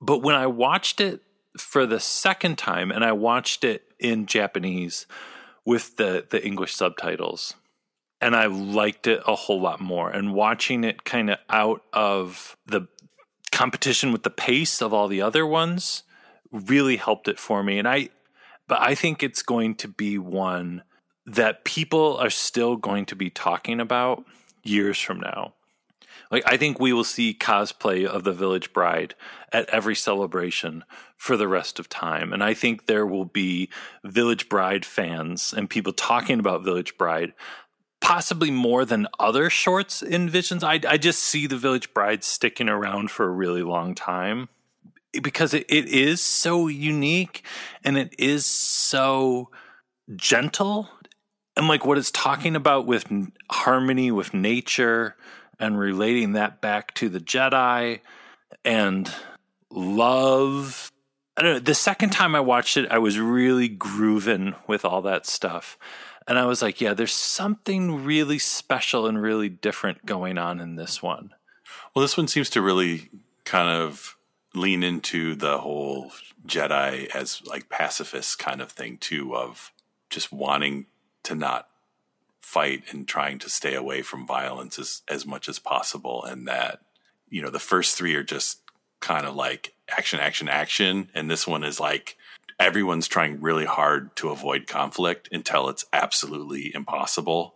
[0.01, 1.21] But when I watched it
[1.59, 5.07] for the second time, and I watched it in Japanese
[5.67, 7.55] with the the English subtitles,
[8.25, 10.09] and I liked it a whole lot more.
[10.09, 12.89] And watching it kind of out of the
[13.53, 16.05] competition with the pace of all the other ones
[16.51, 17.79] really helped it for me.
[17.79, 18.09] And I,
[18.67, 20.85] but I think it's going to be one
[21.27, 24.25] that people are still going to be talking about
[24.63, 25.53] years from now.
[26.31, 29.15] Like I think we will see cosplay of the Village Bride
[29.53, 30.83] at every celebration
[31.19, 32.33] for the rest of time.
[32.33, 33.69] And I think there will be
[34.03, 37.35] Village Bride fans and people talking about Village Bride
[38.05, 40.63] possibly more than other shorts in Visions.
[40.63, 44.51] I, I just see the Village Bride sticking around for a really long time
[45.23, 47.43] because it, it is so unique
[47.83, 49.49] and it is so
[50.17, 50.91] gentle
[51.57, 53.07] and like what it's talking about with
[53.51, 55.17] harmony with nature
[55.59, 58.01] and relating that back to the Jedi
[58.67, 59.11] and
[59.71, 60.93] love.
[61.39, 61.59] I don't know.
[61.59, 65.79] The second time I watched it, I was really grooving with all that stuff.
[66.27, 70.77] And I was like, yeah, there's something really special and really different going on in
[70.77, 71.31] this one.
[71.95, 73.11] Well, this one seems to really
[73.45, 74.17] kind of
[74.55, 76.13] lean into the whole
[76.47, 79.73] Jedi as like pacifist kind of thing too of
[80.11, 80.87] just wanting
[81.25, 81.69] to not
[82.41, 86.25] fight and trying to stay away from violence as, as much as possible.
[86.25, 86.81] And that,
[87.29, 88.61] you know, the first three are just
[89.01, 91.11] kind of like action, action, action.
[91.15, 92.17] And this one is like
[92.59, 97.55] everyone's trying really hard to avoid conflict until it's absolutely impossible,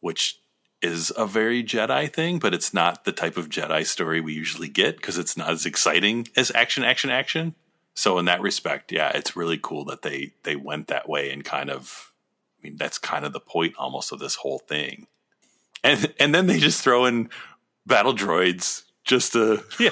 [0.00, 0.38] which
[0.82, 4.68] is a very Jedi thing, but it's not the type of Jedi story we usually
[4.68, 7.54] get because it's not as exciting as action, action, action.
[7.94, 11.44] So in that respect, yeah, it's really cool that they they went that way and
[11.44, 12.12] kind of
[12.58, 15.06] I mean, that's kind of the point almost of this whole thing.
[15.82, 17.30] And and then they just throw in
[17.86, 19.90] battle droids just to yeah,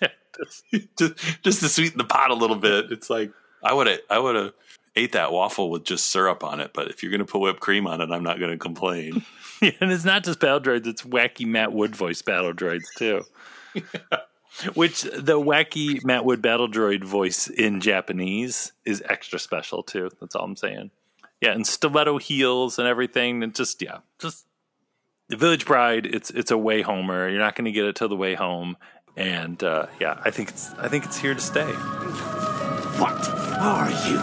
[0.98, 2.90] just, just to sweeten the pot a little bit.
[2.90, 3.32] It's like
[3.62, 4.52] I would have I would have
[4.94, 7.60] ate that waffle with just syrup on it, but if you're going to put whipped
[7.60, 9.24] cream on it, I'm not going to complain.
[9.62, 13.24] yeah, and it's not just battle droids; it's wacky Matt Wood voice battle droids too.
[14.74, 20.10] Which the wacky Matt Wood battle droid voice in Japanese is extra special too.
[20.20, 20.90] That's all I'm saying
[21.40, 24.46] yeah, and stiletto heels and everything, and just yeah, just
[25.28, 26.06] the Village Bride.
[26.06, 27.28] It's it's a way homer.
[27.28, 28.76] You're not going to get it till the way home,
[29.16, 31.72] and uh, yeah, I think it's I think it's here to stay.
[32.98, 34.18] What are you?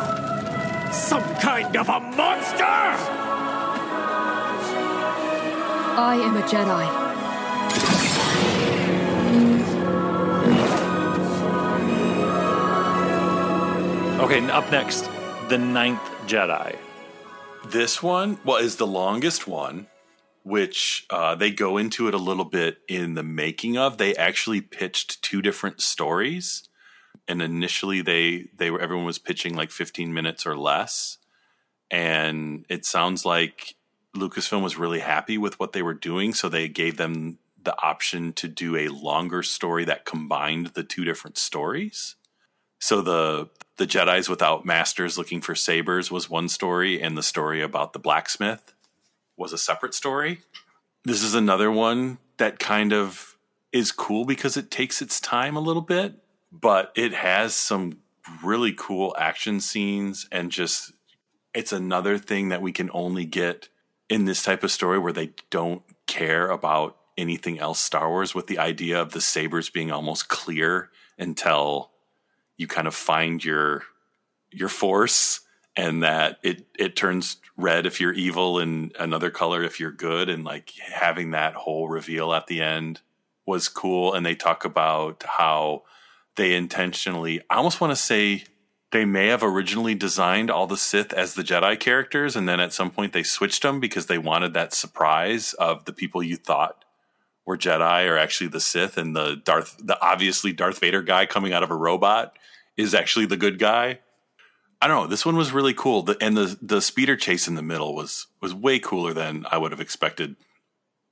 [0.93, 2.63] Some kind of a monster?
[5.96, 7.04] I am a Jedi.
[14.24, 15.10] Okay, up next,
[15.50, 16.76] the ninth Jedi.
[17.65, 19.88] This one, well, is the longest one,
[20.43, 23.98] which uh, they go into it a little bit in the making of.
[23.98, 26.63] They actually pitched two different stories,
[27.27, 31.17] and initially they they were everyone was pitching like 15 minutes or less,
[31.89, 33.75] and it sounds like
[34.15, 38.33] Lucasfilm was really happy with what they were doing, so they gave them the option
[38.33, 42.15] to do a longer story that combined the two different stories.
[42.79, 47.62] So the the Jedi's without masters looking for sabers was one story, and the story
[47.62, 48.74] about the blacksmith
[49.38, 50.41] was a separate story.
[51.03, 53.36] This is another one that kind of
[53.71, 56.22] is cool because it takes its time a little bit,
[56.54, 57.99] but it has some
[58.43, 60.93] really cool action scenes and just
[61.54, 63.70] it's another thing that we can only get
[64.10, 68.47] in this type of story where they don't care about anything else Star Wars with
[68.47, 71.91] the idea of the sabers being almost clear until
[72.58, 73.84] you kind of find your
[74.51, 75.41] your force
[75.76, 80.30] and that it it turns red if you're evil and another color if you're good.
[80.30, 83.01] And like having that whole reveal at the end
[83.45, 84.14] was cool.
[84.14, 85.84] And they talk about how
[86.36, 88.45] they intentionally, I almost want to say
[88.91, 92.73] they may have originally designed all the Sith as the Jedi characters, and then at
[92.73, 96.86] some point they switched them because they wanted that surprise of the people you thought
[97.45, 101.53] were Jedi are actually the Sith, and the Darth, the obviously Darth Vader guy coming
[101.53, 102.38] out of a robot
[102.77, 103.99] is actually the good guy.
[104.81, 105.07] I don't know.
[105.07, 108.27] This one was really cool, the, and the the speeder chase in the middle was
[108.41, 110.36] was way cooler than I would have expected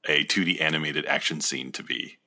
[0.06, 2.18] a 2D animated action scene to be.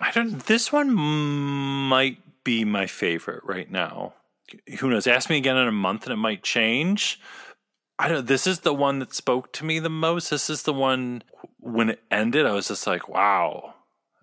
[0.00, 0.44] I don't.
[0.46, 4.14] This one might be my favorite right now.
[4.80, 5.06] Who knows?
[5.06, 7.20] Ask me again in a month, and it might change.
[7.98, 8.26] I don't.
[8.26, 10.30] This is the one that spoke to me the most.
[10.30, 11.22] This is the one
[11.58, 12.46] when it ended.
[12.46, 13.74] I was just like, wow,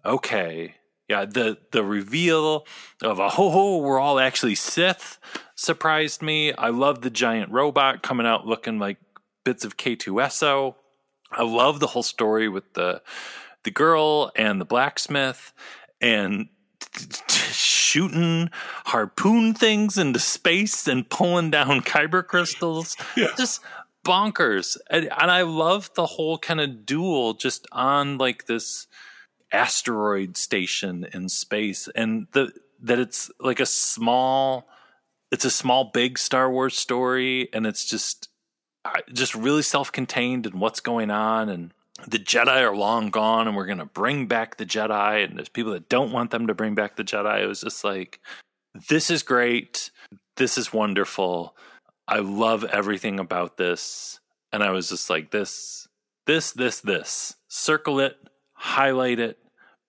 [0.05, 0.75] okay,
[1.07, 1.25] yeah.
[1.25, 2.65] The the reveal
[3.01, 5.17] of a ho ho, we're all actually Sith
[5.55, 6.53] surprised me.
[6.53, 8.97] I love the giant robot coming out looking like
[9.43, 10.75] bits of K2SO.
[11.31, 13.01] I love the whole story with the
[13.63, 15.53] the girl and the blacksmith
[16.01, 16.49] and
[17.51, 18.49] shooting
[18.85, 22.95] harpoon things into space and pulling down kyber crystals.
[23.17, 23.27] Yeah.
[23.37, 23.61] Just
[24.05, 24.77] bonkers.
[24.89, 28.87] And, and I love the whole kind of duel just on like this
[29.51, 34.67] asteroid station in space and the that it's like a small
[35.31, 38.29] it's a small big Star Wars story and it's just
[39.11, 41.73] just really self-contained and what's going on and
[42.07, 45.49] the Jedi are long gone and we're going to bring back the Jedi and there's
[45.49, 47.41] people that don't want them to bring back the Jedi.
[47.41, 48.19] It was just like
[48.87, 49.91] this is great.
[50.37, 51.55] This is wonderful.
[52.07, 54.19] I love everything about this.
[54.51, 55.87] And I was just like this
[56.25, 57.35] this this this.
[57.47, 58.17] Circle it,
[58.53, 59.39] highlight it,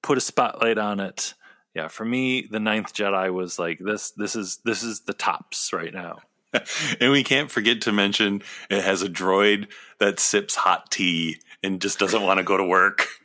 [0.03, 1.35] put a spotlight on it.
[1.75, 5.73] Yeah, for me the ninth Jedi was like this this is this is the tops
[5.73, 6.19] right now.
[7.01, 11.81] and we can't forget to mention it has a droid that sips hot tea and
[11.81, 13.07] just doesn't want to go to work.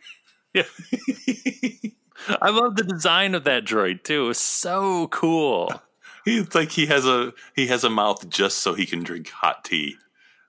[0.54, 0.64] Yeah.
[2.42, 4.30] I love the design of that droid too.
[4.30, 5.70] It's so cool.
[6.26, 9.64] It's like he has a he has a mouth just so he can drink hot
[9.64, 9.98] tea.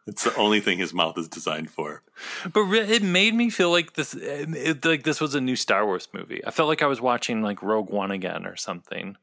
[0.07, 2.03] It's the only thing his mouth is designed for.
[2.51, 6.09] But it made me feel like this it, like this was a new Star Wars
[6.15, 6.41] movie.
[6.47, 9.17] I felt like I was watching like Rogue One again or something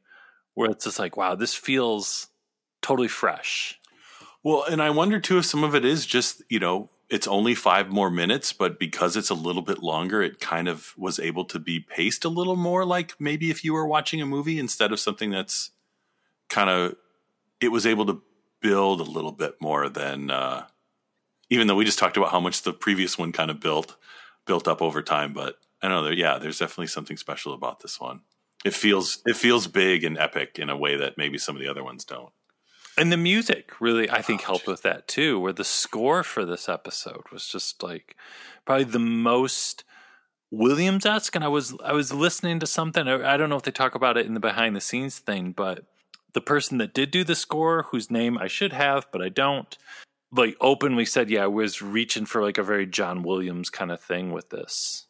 [0.53, 2.27] where it's just like wow, this feels
[2.83, 3.79] totally fresh.
[4.43, 7.55] Well, and I wonder too if some of it is just, you know, it's only
[7.55, 11.45] five more minutes, but because it's a little bit longer, it kind of was able
[11.45, 14.91] to be paced a little more like maybe if you were watching a movie instead
[14.91, 15.71] of something that's
[16.49, 16.95] kind of,
[17.61, 18.21] it was able to
[18.61, 20.65] build a little bit more than, uh,
[21.49, 23.95] even though we just talked about how much the previous one kind of built,
[24.45, 25.33] built up over time.
[25.33, 28.21] But I know yeah, there's definitely something special about this one.
[28.65, 31.69] It feels, it feels big and epic in a way that maybe some of the
[31.69, 32.31] other ones don't.
[32.97, 35.39] And the music really, I think, helped with that too.
[35.39, 38.15] Where the score for this episode was just like
[38.65, 39.83] probably the most
[40.51, 41.35] Williams esque.
[41.35, 43.07] And I was I was listening to something.
[43.07, 45.85] I don't know if they talk about it in the behind the scenes thing, but
[46.33, 49.75] the person that did do the score, whose name I should have, but I don't,
[50.31, 54.01] like openly said, yeah, I was reaching for like a very John Williams kind of
[54.01, 55.05] thing with this.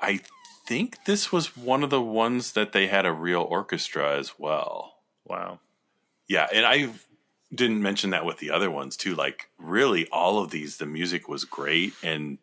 [0.00, 0.20] I
[0.66, 4.94] think this was one of the ones that they had a real orchestra as well.
[5.26, 5.60] Wow.
[6.32, 6.88] Yeah, and I
[7.54, 9.14] didn't mention that with the other ones too.
[9.14, 12.38] Like, really, all of these, the music was great, and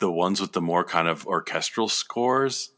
[0.00, 2.72] the ones with the more kind of orchestral scores,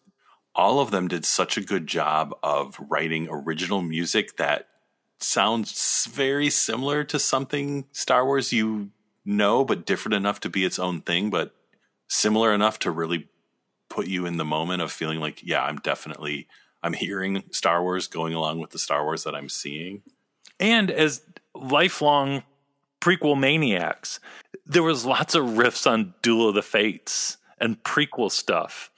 [0.55, 4.69] all of them did such a good job of writing original music that
[5.19, 8.91] sounds very similar to something Star Wars you
[9.25, 11.55] know, but different enough to be its own thing, but
[12.07, 13.29] similar enough to really
[13.89, 16.49] put you in the moment of feeling like, yeah, I'm definitely
[16.83, 20.03] I'm hearing Star Wars going along with the Star Wars that I'm seeing.
[20.61, 21.23] And as
[21.55, 22.43] lifelong
[23.01, 24.21] prequel maniacs,
[24.67, 28.91] there was lots of riffs on Duel of the Fates and prequel stuff.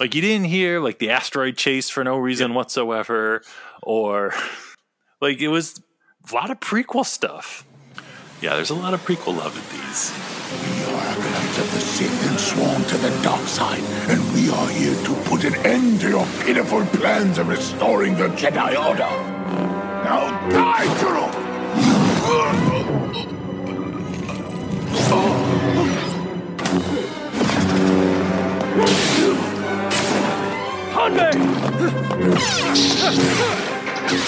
[0.00, 3.42] Like you didn't hear like the asteroid chase for no reason whatsoever,
[3.82, 4.32] or
[5.20, 5.80] like it was
[6.30, 7.64] a lot of prequel stuff.
[8.40, 10.12] Yeah, there's a lot of prequel love in these.
[10.48, 14.68] We are acolytes of the Sith and sworn to the dark side, and we are
[14.68, 19.87] here to put an end to your pitiful plans of restoring the Jedi Order.
[20.08, 20.84] Die!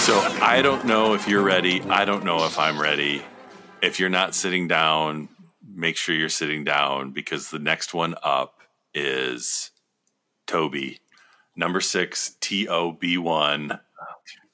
[0.01, 1.81] So I don't know if you're ready.
[1.83, 3.23] I don't know if I'm ready.
[3.81, 5.29] If you're not sitting down,
[5.67, 8.61] make sure you're sitting down because the next one up
[8.93, 9.71] is
[10.47, 11.01] Toby,
[11.57, 13.81] number six, T O B one.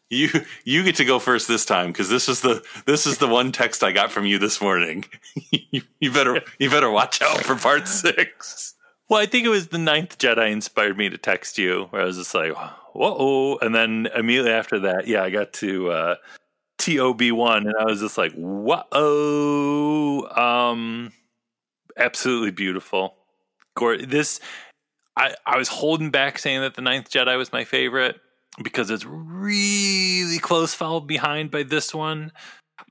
[0.09, 0.29] You
[0.65, 3.51] you get to go first this time because this is the this is the one
[3.51, 5.05] text I got from you this morning.
[5.51, 8.75] you, you better you better watch out for part six.
[9.09, 12.05] Well, I think it was the Ninth Jedi inspired me to text you, where I
[12.05, 12.53] was just like,
[12.93, 16.15] "Whoa!" And then immediately after that, yeah, I got to uh,
[16.79, 21.13] Tob one, and I was just like, "Whoa!" Um,
[21.97, 23.15] absolutely beautiful.
[23.77, 24.41] This,
[25.17, 28.21] I I was holding back saying that the Ninth Jedi was my favorite
[28.63, 32.33] because it's really close, followed behind by this one.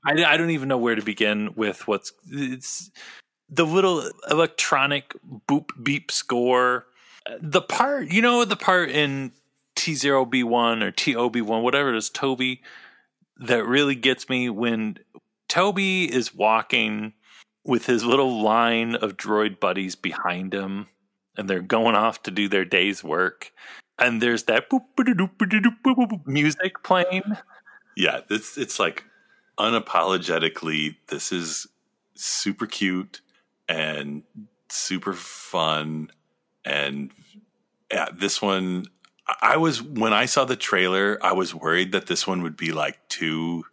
[0.04, 2.90] I, I don't even know where to begin with what's it's
[3.48, 5.14] the little electronic
[5.48, 6.86] boop beep score.
[7.40, 9.32] The part, you know, the part in
[9.76, 12.62] T0B1 or TOB1, whatever it is, Toby,
[13.38, 14.98] that really gets me when
[15.48, 17.12] Toby is walking
[17.64, 20.86] with his little line of droid buddies behind him
[21.36, 23.52] and they're going off to do their day's work.
[23.98, 24.68] And there's that
[26.26, 27.22] music playing.
[27.96, 29.04] Yeah, it's it's like
[29.58, 31.66] unapologetically, this is
[32.14, 33.20] super cute
[33.68, 34.22] and
[34.68, 36.10] super fun.
[36.64, 37.10] And
[37.90, 38.86] yeah, this one,
[39.40, 42.72] I was, when I saw the trailer, I was worried that this one would be
[42.72, 43.64] like too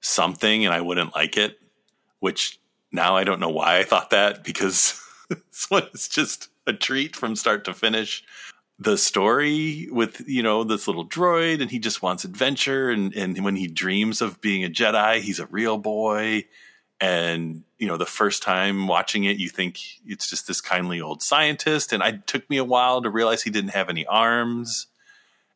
[0.00, 1.58] something and I wouldn't like it,
[2.20, 2.58] which
[2.92, 7.14] now I don't know why I thought that because this one is just a treat
[7.16, 8.24] from start to finish
[8.80, 13.44] the story with you know this little droid and he just wants adventure and and
[13.44, 16.46] when he dreams of being a jedi he's a real boy.
[17.02, 21.22] And you know the first time watching it you think it's just this kindly old
[21.22, 21.92] scientist.
[21.92, 24.86] And it took me a while to realize he didn't have any arms.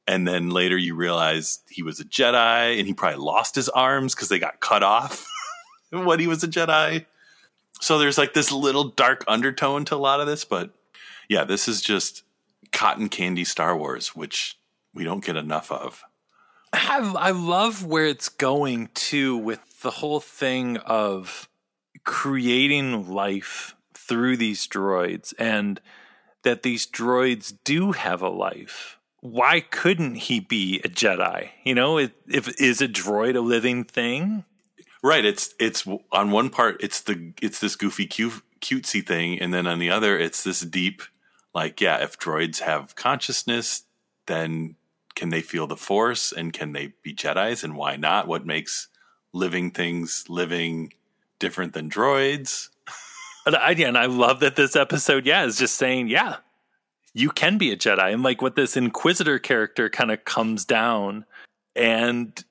[0.07, 4.14] And then later you realize he was a jedi and he probably lost his arms
[4.14, 5.27] because they got cut off
[5.91, 7.07] when he was a jedi.
[7.81, 10.70] So there's like this little dark undertone to a lot of this but
[11.29, 12.22] yeah this is just
[12.75, 14.59] cotton candy Star Wars, which
[14.93, 16.05] we don't get enough of.
[16.75, 21.49] I, I love where it's going too with the whole thing of
[22.05, 25.81] creating life through these droids and
[26.43, 28.99] that these droids do have a life.
[29.20, 31.51] Why couldn't he be a Jedi?
[31.64, 34.45] You know, if, if is a droid a living thing?
[35.03, 35.25] Right.
[35.25, 39.66] It's it's on one part it's the it's this goofy cute, cutesy thing, and then
[39.66, 41.03] on the other it's this deep
[41.55, 43.85] like yeah if droids have consciousness
[44.27, 44.77] then
[45.15, 48.27] can they feel the force and can they be jedis and why not?
[48.27, 48.89] What makes
[49.33, 50.93] living things living
[51.39, 52.69] different than droids?
[53.47, 56.37] And I, and I love that this episode yeah is just saying yeah
[57.13, 58.11] you can be a jedi.
[58.11, 61.27] And like what this inquisitor character kind of comes down
[61.77, 62.43] and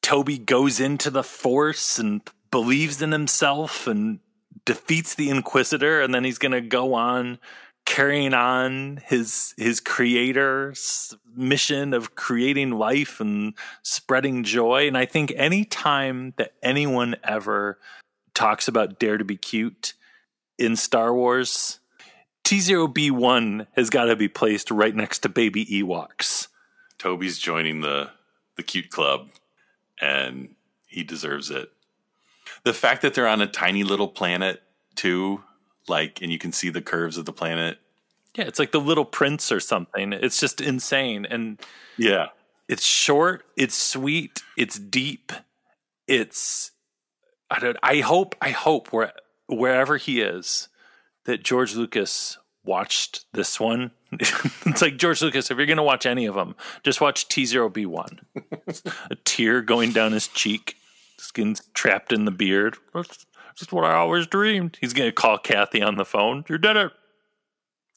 [0.00, 4.20] toby goes into the force and believes in himself and
[4.64, 7.38] defeats the inquisitor and then he's going to go on
[7.84, 14.86] carrying on his his creator's mission of creating life and spreading joy.
[14.86, 17.78] And i think any time that anyone ever
[18.34, 19.94] talks about dare to be cute
[20.58, 21.80] in star wars
[22.44, 26.48] t0b1 has got to be placed right next to baby ewoks.
[26.98, 28.10] Toby's joining the
[28.56, 29.28] the cute club
[30.00, 30.54] and
[30.86, 31.70] he deserves it.
[32.64, 34.62] The fact that they're on a tiny little planet
[34.96, 35.42] too
[35.90, 37.78] like and you can see the curves of the planet.
[38.34, 40.14] Yeah it's like the little prince or something.
[40.14, 41.26] It's just insane.
[41.26, 41.60] And
[41.98, 42.28] yeah.
[42.68, 45.32] it's short it's sweet it's deep
[46.06, 46.70] it's
[47.50, 49.12] i don't i hope i hope where
[49.48, 50.68] wherever he is
[51.24, 53.90] that george lucas watched this one.
[54.66, 58.18] It's like george lucas if you're going to watch any of them just watch t0b1
[59.10, 60.76] a tear going down his cheek
[61.18, 62.76] skin's trapped in the beard
[63.56, 64.78] just what I always dreamed.
[64.80, 66.44] He's going to call Kathy on the phone.
[66.48, 66.92] You did it.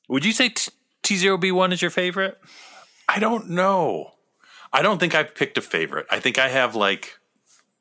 [0.09, 0.53] Would you say
[1.01, 2.37] T zero B one is your favorite?
[3.07, 4.11] I don't know.
[4.71, 6.07] I don't think I've picked a favorite.
[6.09, 7.19] I think I have like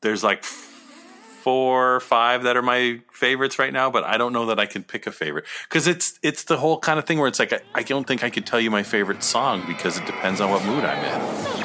[0.02, 4.46] there's like four or five that are my favorites right now, but I don't know
[4.46, 7.28] that I can pick a favorite because it's it's the whole kind of thing where
[7.28, 10.06] it's like I, I don't think I could tell you my favorite song because it
[10.06, 11.61] depends on what mood I'm in.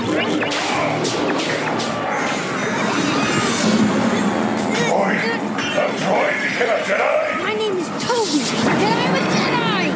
[0.00, 0.06] My
[7.54, 9.88] name is Toby, and I'm a Jedi!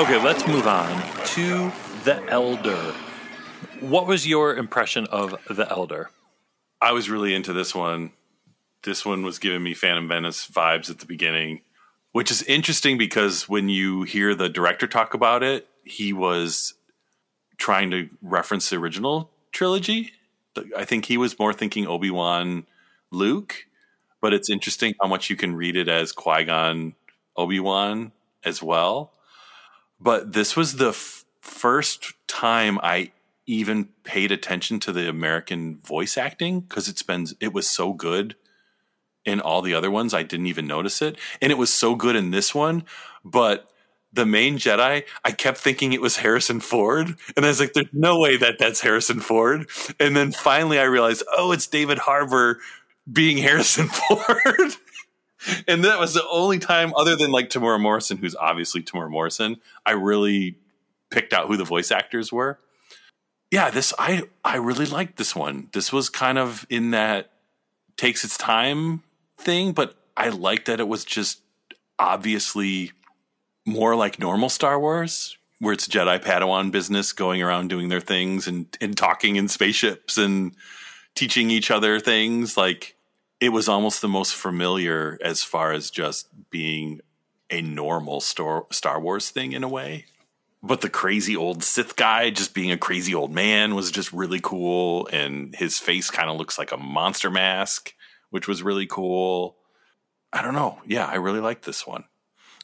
[0.00, 1.70] Okay, let's move on to
[2.04, 2.94] the Elder.
[3.80, 6.08] What was your impression of the Elder?
[6.80, 8.12] I was really into this one.
[8.84, 11.60] This one was giving me Phantom Menace vibes at the beginning,
[12.12, 16.74] which is interesting because when you hear the director talk about it, he was
[17.56, 20.12] trying to reference the original trilogy.
[20.76, 22.66] I think he was more thinking Obi Wan,
[23.10, 23.66] Luke,
[24.20, 26.94] but it's interesting how much you can read it as Qui Gon,
[27.36, 28.12] Obi Wan
[28.44, 29.12] as well.
[30.00, 33.12] But this was the f- first time I
[33.46, 38.36] even paid attention to the American voice acting because it's been it was so good
[39.24, 40.14] in all the other ones.
[40.14, 42.84] I didn't even notice it, and it was so good in this one.
[43.24, 43.70] But
[44.14, 47.86] the main Jedi, I kept thinking it was Harrison Ford, and I was like, "There's
[47.92, 49.68] no way that that's Harrison Ford."
[50.00, 52.60] And then finally, I realized, oh, it's David Harbour
[53.10, 54.74] being Harrison Ford.
[55.68, 59.56] and that was the only time, other than like Temuera Morrison, who's obviously Temuera Morrison,
[59.84, 60.56] I really
[61.10, 62.58] picked out who the voice actors were
[63.54, 65.68] yeah, this I I really liked this one.
[65.72, 67.30] This was kind of in that
[67.96, 69.04] takes its time
[69.38, 71.40] thing, but I liked that it was just
[71.96, 72.90] obviously
[73.64, 78.46] more like normal Star Wars, where it's Jedi Padawan business going around doing their things
[78.46, 80.54] and, and talking in spaceships and
[81.14, 82.56] teaching each other things.
[82.56, 82.96] Like
[83.40, 87.00] it was almost the most familiar as far as just being
[87.50, 90.06] a normal Star, Star Wars thing in a way
[90.64, 94.40] but the crazy old Sith guy just being a crazy old man was just really
[94.40, 95.06] cool.
[95.12, 97.92] And his face kind of looks like a monster mask,
[98.30, 99.58] which was really cool.
[100.32, 100.80] I don't know.
[100.86, 102.04] Yeah, I really like this one.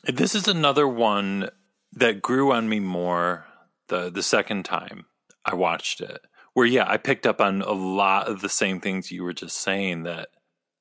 [0.05, 1.51] This is another one
[1.93, 3.45] that grew on me more
[3.89, 5.07] the the second time
[5.45, 6.21] I watched it.
[6.55, 9.57] Where yeah, I picked up on a lot of the same things you were just
[9.57, 10.29] saying that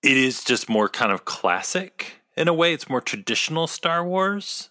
[0.02, 2.74] it is just more kind of classic in a way.
[2.74, 4.70] It's more traditional Star Wars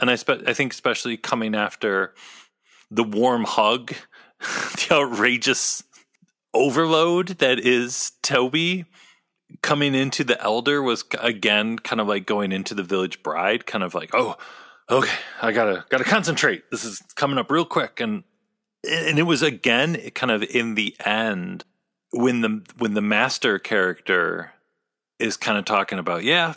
[0.00, 2.14] and I spe- I think especially coming after
[2.90, 3.94] the warm hug,
[4.40, 5.84] the outrageous
[6.52, 8.86] overload that is Toby
[9.62, 13.84] coming into the elder was again kind of like going into the village bride, kind
[13.84, 14.36] of like, oh,
[14.90, 16.70] okay, I gotta gotta concentrate.
[16.70, 18.24] This is coming up real quick, and
[18.88, 21.64] and it was again kind of in the end
[22.12, 24.52] when the when the master character
[25.18, 26.54] is kind of talking about, yeah,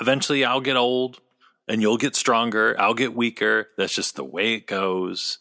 [0.00, 1.20] eventually I'll get old
[1.68, 2.74] and you'll get stronger.
[2.78, 3.68] I'll get weaker.
[3.76, 5.38] That's just the way it goes.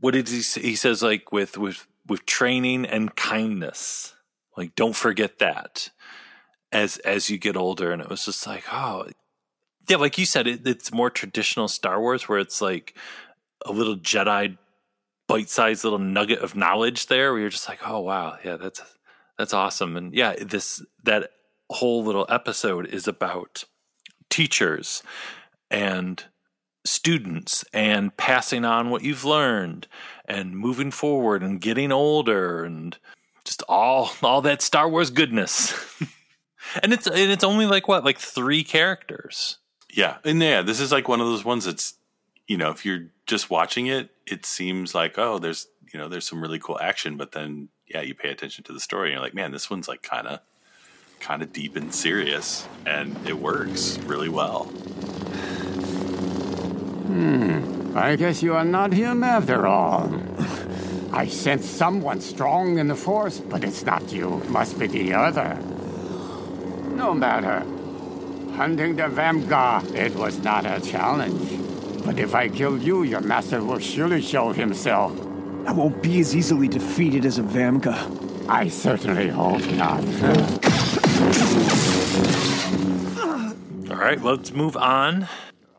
[0.00, 0.60] What did he say?
[0.60, 4.14] He says like with with with training and kindness.
[4.56, 5.90] Like don't forget that
[6.72, 7.92] as as you get older.
[7.92, 9.06] And it was just like, oh,
[9.88, 12.96] yeah, like you said, it, it's more traditional Star Wars where it's like
[13.64, 14.56] a little Jedi
[15.28, 18.82] bite-sized little nugget of knowledge there where you're just like, oh wow, yeah, that's
[19.38, 19.96] that's awesome.
[19.96, 21.30] And yeah, this that
[21.70, 23.64] whole little episode is about
[24.30, 25.02] teachers
[25.70, 26.24] and
[26.84, 29.86] students and passing on what you've learned
[30.26, 32.98] and moving forward and getting older and
[33.44, 35.74] just all all that Star Wars goodness.
[36.82, 39.58] and it's and it's only like what like 3 characters.
[39.90, 40.18] Yeah.
[40.24, 41.94] And yeah, this is like one of those ones that's
[42.48, 46.26] you know, if you're just watching it, it seems like oh, there's you know, there's
[46.26, 49.22] some really cool action, but then yeah, you pay attention to the story and you're
[49.22, 50.40] like, man, this one's like kind of
[51.20, 54.64] kind of deep and serious and it works really well.
[57.06, 57.92] Hmm.
[57.94, 60.10] I guess you are not him after all.
[61.12, 64.42] I sense someone strong in the Force, but it's not you.
[64.48, 65.58] Must be the other.
[67.02, 67.64] No matter.
[68.54, 72.04] Hunting the Vamga, it was not a challenge.
[72.04, 75.10] But if I kill you, your master will surely show himself.
[75.66, 77.96] I won't be as easily defeated as a Vamga.
[78.48, 79.98] I certainly hope not.
[83.90, 85.26] All right, let's move on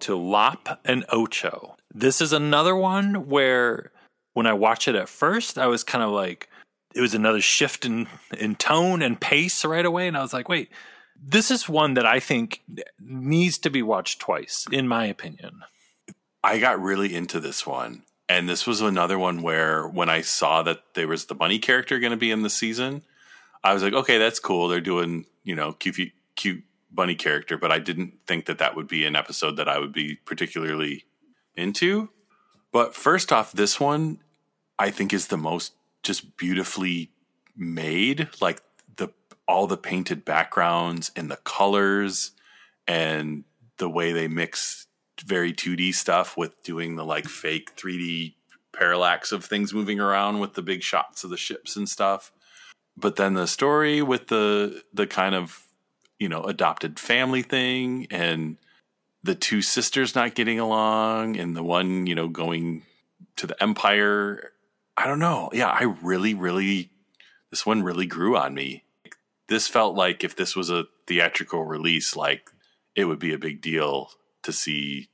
[0.01, 1.77] to Lop and Ocho.
[1.93, 3.91] This is another one where
[4.33, 6.49] when I watch it at first, I was kind of like,
[6.93, 10.09] it was another shift in, in tone and pace right away.
[10.09, 10.69] And I was like, wait,
[11.25, 12.61] this is one that I think
[12.99, 15.61] needs to be watched twice, in my opinion.
[16.43, 18.03] I got really into this one.
[18.27, 21.99] And this was another one where when I saw that there was the bunny character
[21.99, 23.03] going to be in the season,
[23.63, 24.67] I was like, okay, that's cool.
[24.67, 28.87] They're doing, you know, cute, cute bunny character, but I didn't think that that would
[28.87, 31.05] be an episode that I would be particularly
[31.55, 32.09] into.
[32.71, 34.19] But first off, this one
[34.79, 37.11] I think is the most just beautifully
[37.55, 38.29] made.
[38.41, 38.61] Like
[39.47, 42.31] all the painted backgrounds and the colors
[42.87, 43.43] and
[43.77, 44.87] the way they mix
[45.25, 48.33] very 2D stuff with doing the like fake 3D
[48.73, 52.31] parallax of things moving around with the big shots of the ships and stuff.
[52.97, 55.67] But then the story with the the kind of
[56.19, 58.57] you know adopted family thing and
[59.23, 62.83] the two sisters not getting along and the one you know going
[63.37, 64.51] to the empire.
[64.95, 65.49] I don't know.
[65.53, 66.91] Yeah i really really
[67.49, 68.83] this one really grew on me
[69.49, 72.49] this felt like if this was a theatrical release like
[72.95, 74.11] it would be a big deal
[74.43, 75.09] to see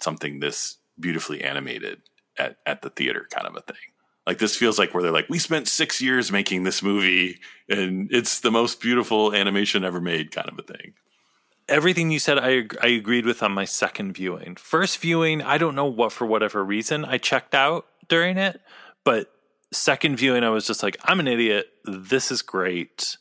[0.00, 2.00] something this beautifully animated
[2.38, 3.94] at, at the theater kind of a thing
[4.26, 8.08] like this feels like where they're like, we spent six years making this movie, and
[8.10, 10.94] it's the most beautiful animation ever made, kind of a thing.
[11.68, 14.56] Everything you said, I I agreed with on my second viewing.
[14.56, 18.60] First viewing, I don't know what for whatever reason I checked out during it,
[19.04, 19.30] but
[19.72, 21.66] second viewing, I was just like, I'm an idiot.
[21.84, 23.16] This is great.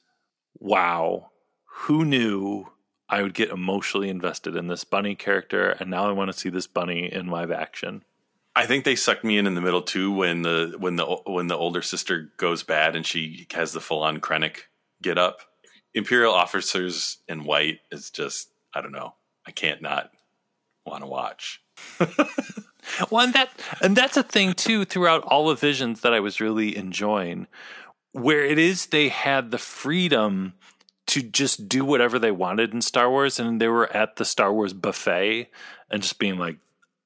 [0.63, 1.31] Wow.
[1.65, 2.69] Who knew
[3.09, 5.71] I would get emotionally invested in this bunny character?
[5.71, 8.05] And now I want to see this bunny in live action.
[8.55, 11.47] I think they sucked me in in the middle too when the when the when
[11.47, 14.67] the older sister goes bad and she has the full on Krennic
[15.01, 15.41] get up.
[15.93, 19.15] Imperial officers in white is just I don't know.
[19.45, 20.11] I can't not
[20.85, 21.61] want to watch.
[23.09, 23.49] well, and that
[23.81, 27.47] and that's a thing too throughout all the visions that I was really enjoying,
[28.13, 30.53] where it is they had the freedom
[31.07, 34.53] to just do whatever they wanted in Star Wars, and they were at the Star
[34.53, 35.49] Wars buffet
[35.91, 36.57] and just being like,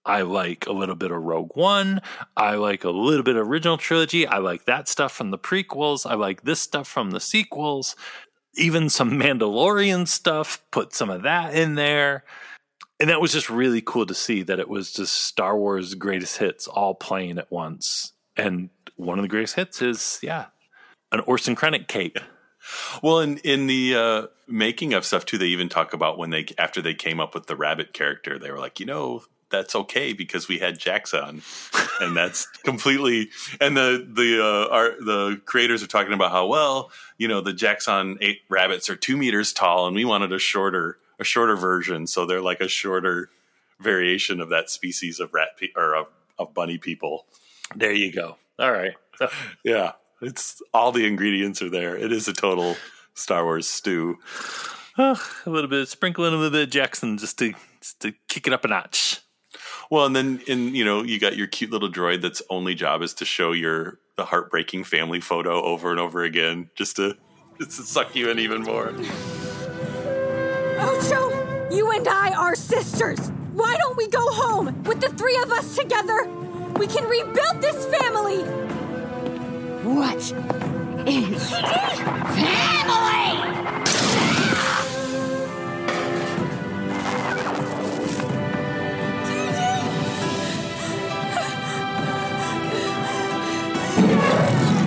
[0.06, 2.02] I like a little bit of Rogue One.
[2.38, 4.26] I like a little bit of original trilogy.
[4.26, 6.10] I like that stuff from the prequels.
[6.10, 7.96] I like this stuff from the sequels.
[8.56, 12.24] Even some Mandalorian stuff, put some of that in there
[13.00, 16.38] and that was just really cool to see that it was just Star Wars greatest
[16.38, 18.14] hits all playing at once.
[18.36, 20.46] And one of the greatest hits is, yeah,
[21.12, 22.18] an Orson Krennic cape.
[23.02, 26.46] Well, in in the uh, making of stuff too, they even talk about when they
[26.58, 30.14] after they came up with the rabbit character, they were like, you know, that's okay
[30.14, 31.42] because we had Jaxxon,
[32.02, 33.30] and that's completely.
[33.62, 37.54] And the the uh, our, the creators are talking about how well you know the
[37.54, 42.08] Jaxxon eight rabbits are two meters tall, and we wanted a shorter a shorter version,
[42.08, 43.30] so they're like a shorter
[43.80, 47.26] variation of that species of rat pe- or of, of bunny people.
[47.76, 48.38] There you go.
[48.60, 48.94] All right.
[49.64, 51.96] yeah, it's all the ingredients are there.
[51.96, 52.76] It is a total
[53.14, 54.18] Star Wars stew.
[54.98, 58.54] a little bit, sprinkling a little bit of Jaxxon just to just to kick it
[58.54, 59.22] up a notch.
[59.90, 63.02] Well, and then in you know you got your cute little droid that's only job
[63.02, 67.16] is to show your the heartbreaking family photo over and over again, just to
[67.60, 68.94] just to suck you in even more.
[70.80, 73.32] Ocho, you and I are sisters.
[73.54, 76.28] Why don't we go home with the three of us together?
[76.78, 78.67] We can rebuild this family.
[79.88, 81.64] What is family?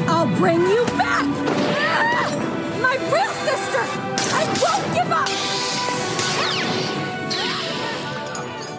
[0.06, 1.24] I'll bring you back!
[2.82, 3.82] My real sister!
[4.36, 5.30] I won't give up!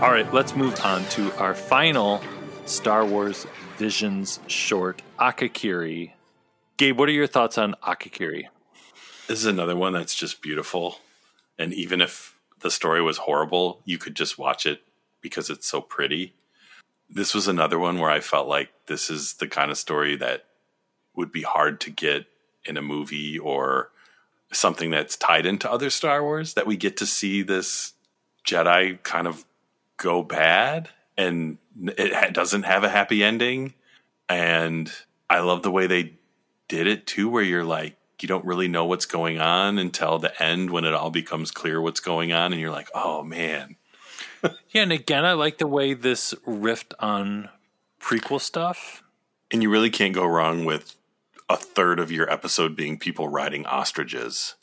[0.04, 2.22] All right, let's move on to our final
[2.68, 3.48] Star Wars
[3.78, 6.14] Visions short, Akakiri.
[6.78, 8.46] Gabe, what are your thoughts on Akakiri?
[9.28, 10.98] This is another one that's just beautiful.
[11.60, 14.82] And even if the story was horrible, you could just watch it
[15.22, 16.34] because it's so pretty.
[17.08, 20.46] This was another one where I felt like this is the kind of story that
[21.16, 22.26] would be hard to get
[22.66, 23.92] in a movie or
[24.52, 27.94] something that's tied into other Star Wars that we get to see this
[28.44, 29.46] Jedi kind of
[29.98, 31.60] go bad and
[31.96, 33.76] it doesn't have a happy ending
[34.28, 34.92] and
[35.32, 36.14] I love the way they
[36.68, 40.42] did it too where you're like you don't really know what's going on until the
[40.42, 43.76] end when it all becomes clear what's going on and you're like oh man
[44.70, 47.50] yeah and again I like the way this riffed on
[48.00, 49.04] prequel stuff
[49.52, 50.96] and you really can't go wrong with
[51.52, 54.56] a third of your episode being people riding ostriches,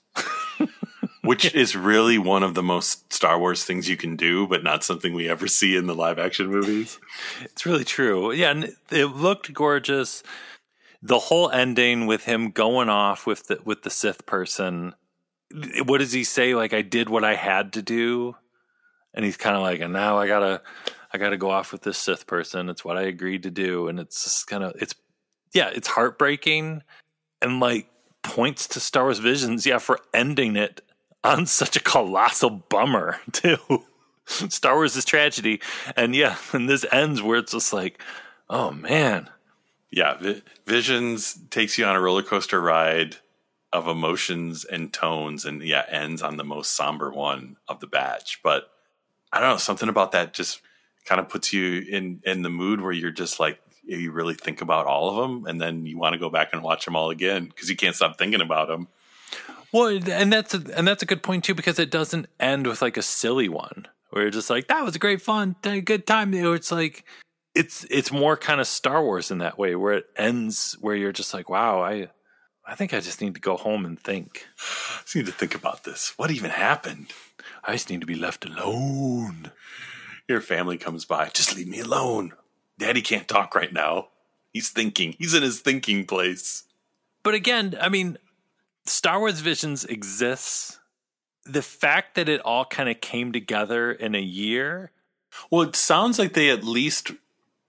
[1.23, 4.83] which is really one of the most Star Wars things you can do, but not
[4.83, 6.99] something we ever see in the live action movies.
[7.43, 8.33] It's really true.
[8.33, 10.23] Yeah, and it looked gorgeous.
[11.03, 14.95] The whole ending with him going off with the with the Sith person.
[15.85, 16.55] What does he say?
[16.55, 18.37] Like I did what I had to do,
[19.15, 20.61] and he's kind of like, and now I gotta,
[21.13, 22.69] I gotta go off with this Sith person.
[22.69, 24.95] It's what I agreed to do, and it's just kind of it's
[25.55, 26.83] yeah, it's heartbreaking
[27.41, 27.89] and like
[28.23, 30.81] points to Star Wars Visions, yeah, for ending it
[31.25, 33.59] on such a colossal bummer, too.
[34.27, 35.61] Star Wars is tragedy.
[35.97, 38.01] And yeah, and this ends where it's just like,
[38.51, 39.29] oh man.
[39.91, 43.17] Yeah, Vi- Visions takes you on a roller coaster ride
[43.73, 48.41] of emotions and tones, and yeah, ends on the most somber one of the batch.
[48.43, 48.71] But
[49.33, 50.61] I don't know, something about that just
[51.05, 54.61] kind of puts you in in the mood where you're just like, you really think
[54.61, 57.11] about all of them, and then you want to go back and watch them all
[57.11, 58.89] again because you can't stop thinking about them.
[59.73, 62.81] Well, and that's a, and that's a good point too because it doesn't end with
[62.81, 66.33] like a silly one where you're just like that was a great fun, good time.
[66.33, 67.05] It's like
[67.59, 71.13] it's it's more kind of Star Wars in that way where it ends where you're
[71.13, 72.09] just like, wow, I
[72.65, 74.47] I think I just need to go home and think.
[74.61, 76.15] I just need to think about this.
[76.17, 77.13] What even happened?
[77.65, 79.51] I just need to be left alone.
[80.29, 81.31] Your family comes by.
[81.31, 82.33] Just leave me alone.
[82.79, 84.09] Daddy can't talk right now.
[84.53, 85.17] He's thinking.
[85.19, 86.63] He's in his thinking place.
[87.25, 88.19] But again, I mean,
[88.87, 90.79] Star Wars Visions exists.
[91.45, 94.93] The fact that it all kind of came together in a year.
[95.51, 97.11] Well, it sounds like they at least,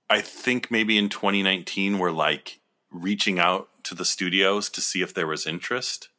[0.10, 2.60] I think maybe in 2019 were like,
[2.92, 6.10] reaching out to the studios to see if there was interest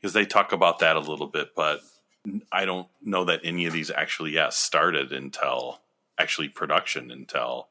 [0.00, 1.80] because they talk about that a little bit, but
[2.50, 5.80] I don't know that any of these actually, yes, started until
[6.18, 7.68] actually production until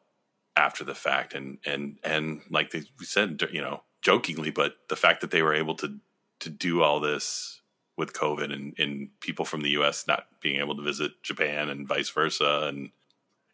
[0.55, 5.21] after the fact, and and and like they said, you know, jokingly, but the fact
[5.21, 5.99] that they were able to
[6.39, 7.61] to do all this
[7.97, 10.05] with COVID and, and people from the U.S.
[10.07, 12.91] not being able to visit Japan and vice versa, and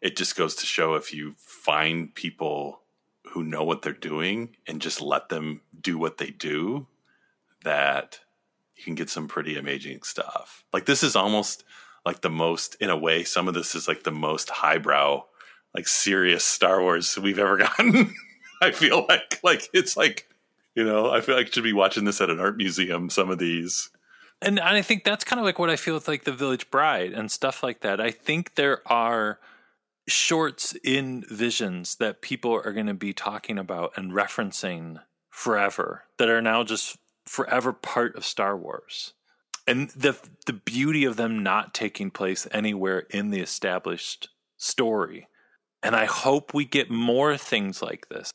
[0.00, 2.80] it just goes to show if you find people
[3.32, 6.86] who know what they're doing and just let them do what they do,
[7.64, 8.20] that
[8.76, 10.64] you can get some pretty amazing stuff.
[10.72, 11.64] Like this is almost
[12.04, 15.24] like the most, in a way, some of this is like the most highbrow,
[15.74, 18.14] like serious Star Wars we've ever gotten.
[18.62, 20.28] I feel like, like it's like,
[20.74, 23.10] you know, I feel like I should be watching this at an art museum.
[23.10, 23.90] Some of these,
[24.40, 27.12] and I think that's kind of like what I feel with like the Village Bride
[27.12, 28.00] and stuff like that.
[28.00, 29.38] I think there are
[30.10, 35.00] shorts in visions that people are going to be talking about and referencing
[35.30, 36.96] forever that are now just
[37.26, 39.14] forever part of Star Wars.
[39.66, 45.28] And the the beauty of them not taking place anywhere in the established story.
[45.82, 48.30] And I hope we get more things like this.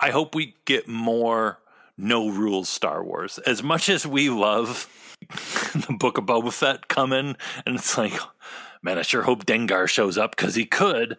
[0.00, 1.60] I hope we get more
[1.96, 3.38] no rules Star Wars.
[3.38, 4.88] As much as we love
[5.30, 8.18] the book of Boba Fett coming, and it's like,
[8.82, 11.16] man, I sure hope Dengar shows up because he could.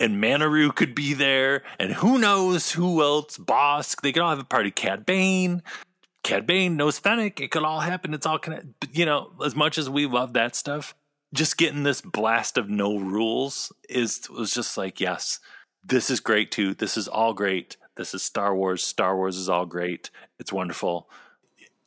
[0.00, 3.38] and Manaroo could be there, and who knows who else?
[3.38, 4.00] Bossk.
[4.00, 4.70] They could all have a party.
[4.70, 5.62] Cad Bane.
[6.22, 7.40] Cad Bane knows Fennec.
[7.40, 8.14] It could all happen.
[8.14, 8.74] It's all connected.
[8.92, 10.94] You know, as much as we love that stuff,
[11.32, 15.40] just getting this blast of no rules is was just like, yes,
[15.84, 16.74] this is great too.
[16.74, 17.76] This is all great.
[17.96, 18.84] This is Star Wars.
[18.84, 20.10] Star Wars is all great.
[20.38, 21.08] It's wonderful.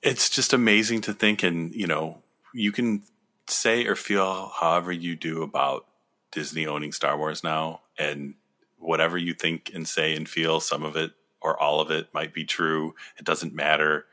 [0.01, 2.21] It's just amazing to think, and you know,
[2.53, 3.03] you can
[3.47, 5.85] say or feel however you do about
[6.31, 8.35] Disney owning Star Wars now, and
[8.77, 12.33] whatever you think and say and feel, some of it or all of it might
[12.33, 12.95] be true.
[13.17, 14.05] It doesn't matter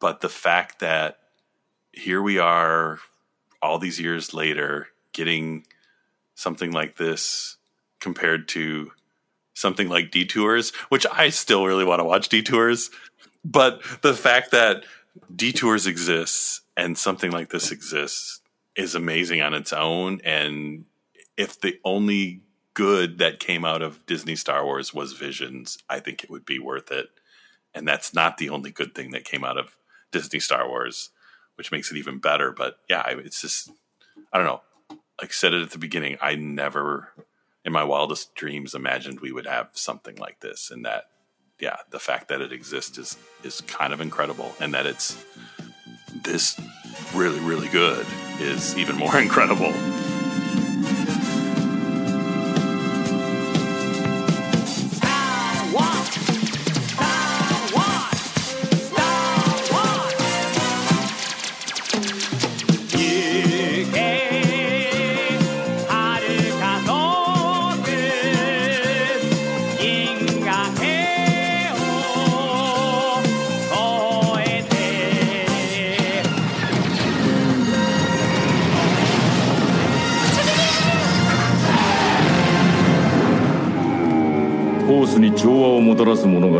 [0.00, 1.18] but the fact that
[1.92, 3.00] here we are
[3.60, 5.66] all these years later getting
[6.34, 7.56] something like this
[8.00, 8.92] compared to
[9.54, 12.90] something like detours which i still really want to watch detours
[13.44, 14.84] but the fact that
[15.34, 18.40] detours exists and something like this exists
[18.78, 20.86] is amazing on its own and
[21.36, 22.40] if the only
[22.72, 26.58] good that came out of disney star wars was visions i think it would be
[26.58, 27.10] worth it
[27.74, 29.76] and that's not the only good thing that came out of
[30.10, 31.10] Disney Star Wars,
[31.56, 32.52] which makes it even better.
[32.52, 33.70] But yeah, it's just
[34.32, 34.62] I don't know.
[35.20, 37.12] Like I said it at the beginning, I never
[37.64, 41.04] in my wildest dreams imagined we would have something like this, and that
[41.60, 45.22] yeah, the fact that it exists is is kind of incredible, and that it's
[46.24, 46.60] this
[47.14, 48.06] really really good
[48.40, 49.72] is even more incredible.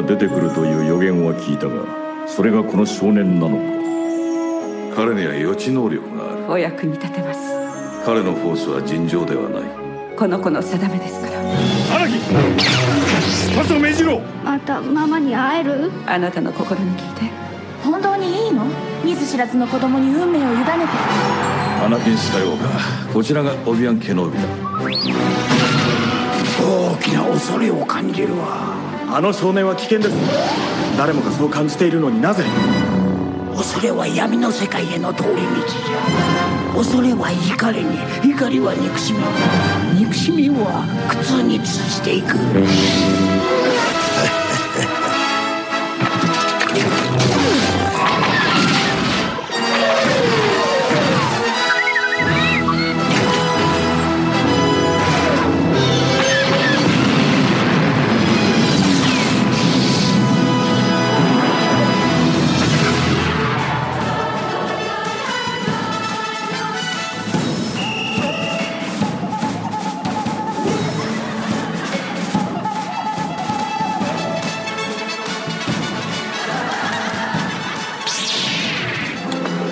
[0.09, 3.59] 出てくるという予言は聞いたがそれがこの少年なの
[4.97, 5.03] か？
[5.05, 6.51] 彼には予知能力がある。
[6.51, 7.41] お役に立てます。
[8.07, 9.63] 彼のフォースは尋常ではない。
[10.17, 11.39] この子の定めですから。
[11.95, 12.19] 荒木
[13.55, 14.21] パスを命じろ。
[14.43, 15.93] またママに会える？
[16.07, 17.31] あなたの心に聞いて。
[17.85, 18.65] 本当にいいの？
[19.05, 20.71] 見ず知らずの子供に運命を委ねて。
[21.85, 24.45] アナキン・スカイウォーカーこちらがオビアン・ケノービだ。
[26.61, 28.78] 大きな恐れを感じるわ
[29.11, 30.15] あの少年は危険です。
[30.99, 32.45] 誰もがそう感じているのになぜ？
[33.57, 36.75] 恐れは闇の世界への通り道じゃ。
[36.77, 39.19] 恐れは怒りに怒りは憎しみ。
[39.99, 42.37] 憎しみは苦痛に通じていく。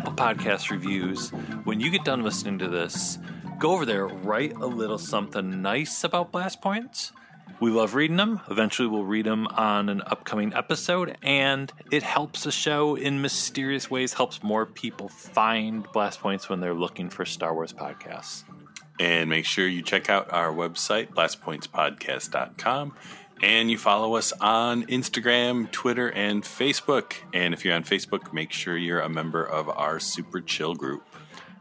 [0.00, 1.28] Apple Podcast reviews.
[1.64, 3.18] When you get done listening to this,
[3.58, 7.12] go over there, write a little something nice about Blast Points.
[7.60, 8.40] We love reading them.
[8.50, 13.90] Eventually, we'll read them on an upcoming episode, and it helps the show in mysterious
[13.90, 18.44] ways, helps more people find Blast Points when they're looking for Star Wars podcasts.
[18.98, 22.94] And make sure you check out our website, blastpointspodcast.com.
[23.42, 27.14] And you follow us on Instagram, Twitter, and Facebook.
[27.32, 31.02] And if you're on Facebook, make sure you're a member of our Super Chill group.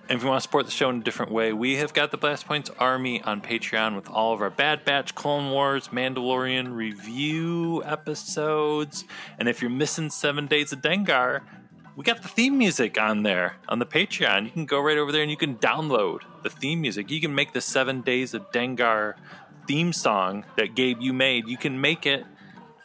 [0.09, 2.11] And if you want to support the show in a different way, we have got
[2.11, 6.75] the Blast Points Army on Patreon with all of our Bad Batch, Clone Wars, Mandalorian
[6.75, 9.05] review episodes.
[9.38, 11.43] And if you're missing Seven Days of Dengar,
[11.95, 14.45] we got the theme music on there on the Patreon.
[14.45, 17.11] You can go right over there and you can download the theme music.
[17.11, 19.13] You can make the Seven Days of Dengar
[19.70, 21.47] theme song that Gabe you made.
[21.47, 22.26] You can make it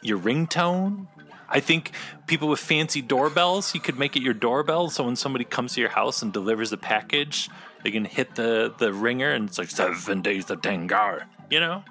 [0.03, 1.07] your ringtone.
[1.49, 1.91] I think
[2.27, 4.91] people with fancy doorbells, you could make it your doorbell.
[4.91, 7.49] So when somebody comes to your house and delivers a package,
[7.83, 11.83] they can hit the, the ringer and it's like seven days of Dengar, you know?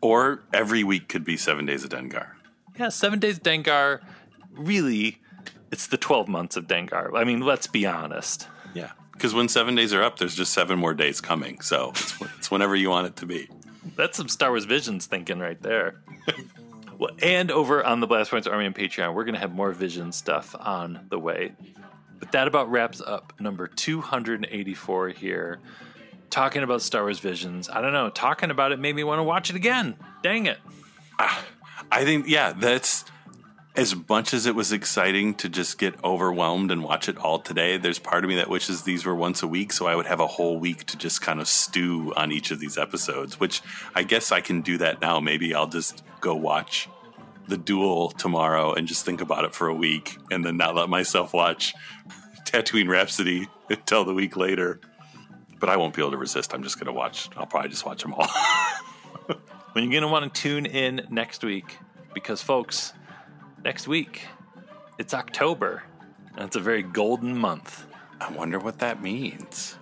[0.00, 2.28] Or every week could be seven days of Dengar.
[2.78, 3.98] Yeah, seven days of Dengar,
[4.52, 5.18] really,
[5.72, 7.18] it's the 12 months of Dengar.
[7.18, 8.46] I mean, let's be honest.
[8.74, 8.92] Yeah.
[9.10, 11.60] Because when seven days are up, there's just seven more days coming.
[11.62, 13.48] So it's, it's whenever you want it to be.
[13.96, 16.00] That's some Star Wars Visions thinking right there.
[16.98, 19.72] well, and over on the Blast Points Army and Patreon, we're going to have more
[19.72, 21.52] Vision stuff on the way.
[22.18, 25.58] But that about wraps up number 284 here.
[26.28, 27.68] Talking about Star Wars Visions.
[27.68, 28.10] I don't know.
[28.10, 29.96] Talking about it made me want to watch it again.
[30.22, 30.58] Dang it.
[31.18, 31.44] Ah,
[31.90, 33.04] I think, yeah, that's
[33.80, 37.78] as much as it was exciting to just get overwhelmed and watch it all today,
[37.78, 40.20] there's part of me that wishes these were once a week so I would have
[40.20, 43.62] a whole week to just kind of stew on each of these episodes, which
[43.94, 45.18] I guess I can do that now.
[45.18, 46.90] Maybe I'll just go watch
[47.48, 50.90] the duel tomorrow and just think about it for a week and then not let
[50.90, 51.72] myself watch
[52.44, 54.78] Tatooine Rhapsody until the week later.
[55.58, 56.52] But I won't be able to resist.
[56.52, 58.28] I'm just going to watch, I'll probably just watch them all.
[59.72, 61.78] when you're going to want to tune in next week,
[62.12, 62.92] because folks,
[63.64, 64.22] next week
[64.98, 65.82] it's October,
[66.36, 67.86] and it's a very golden month.
[68.20, 69.78] I wonder what that means.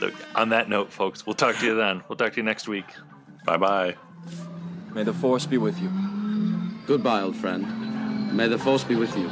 [0.00, 2.02] So, on that note, folks, we'll talk to you then.
[2.08, 2.84] We'll talk to you next week.
[3.46, 3.96] Bye bye.
[4.92, 5.90] May the Force be with you.
[6.86, 8.36] Goodbye, old friend.
[8.36, 9.30] May the Force be with you.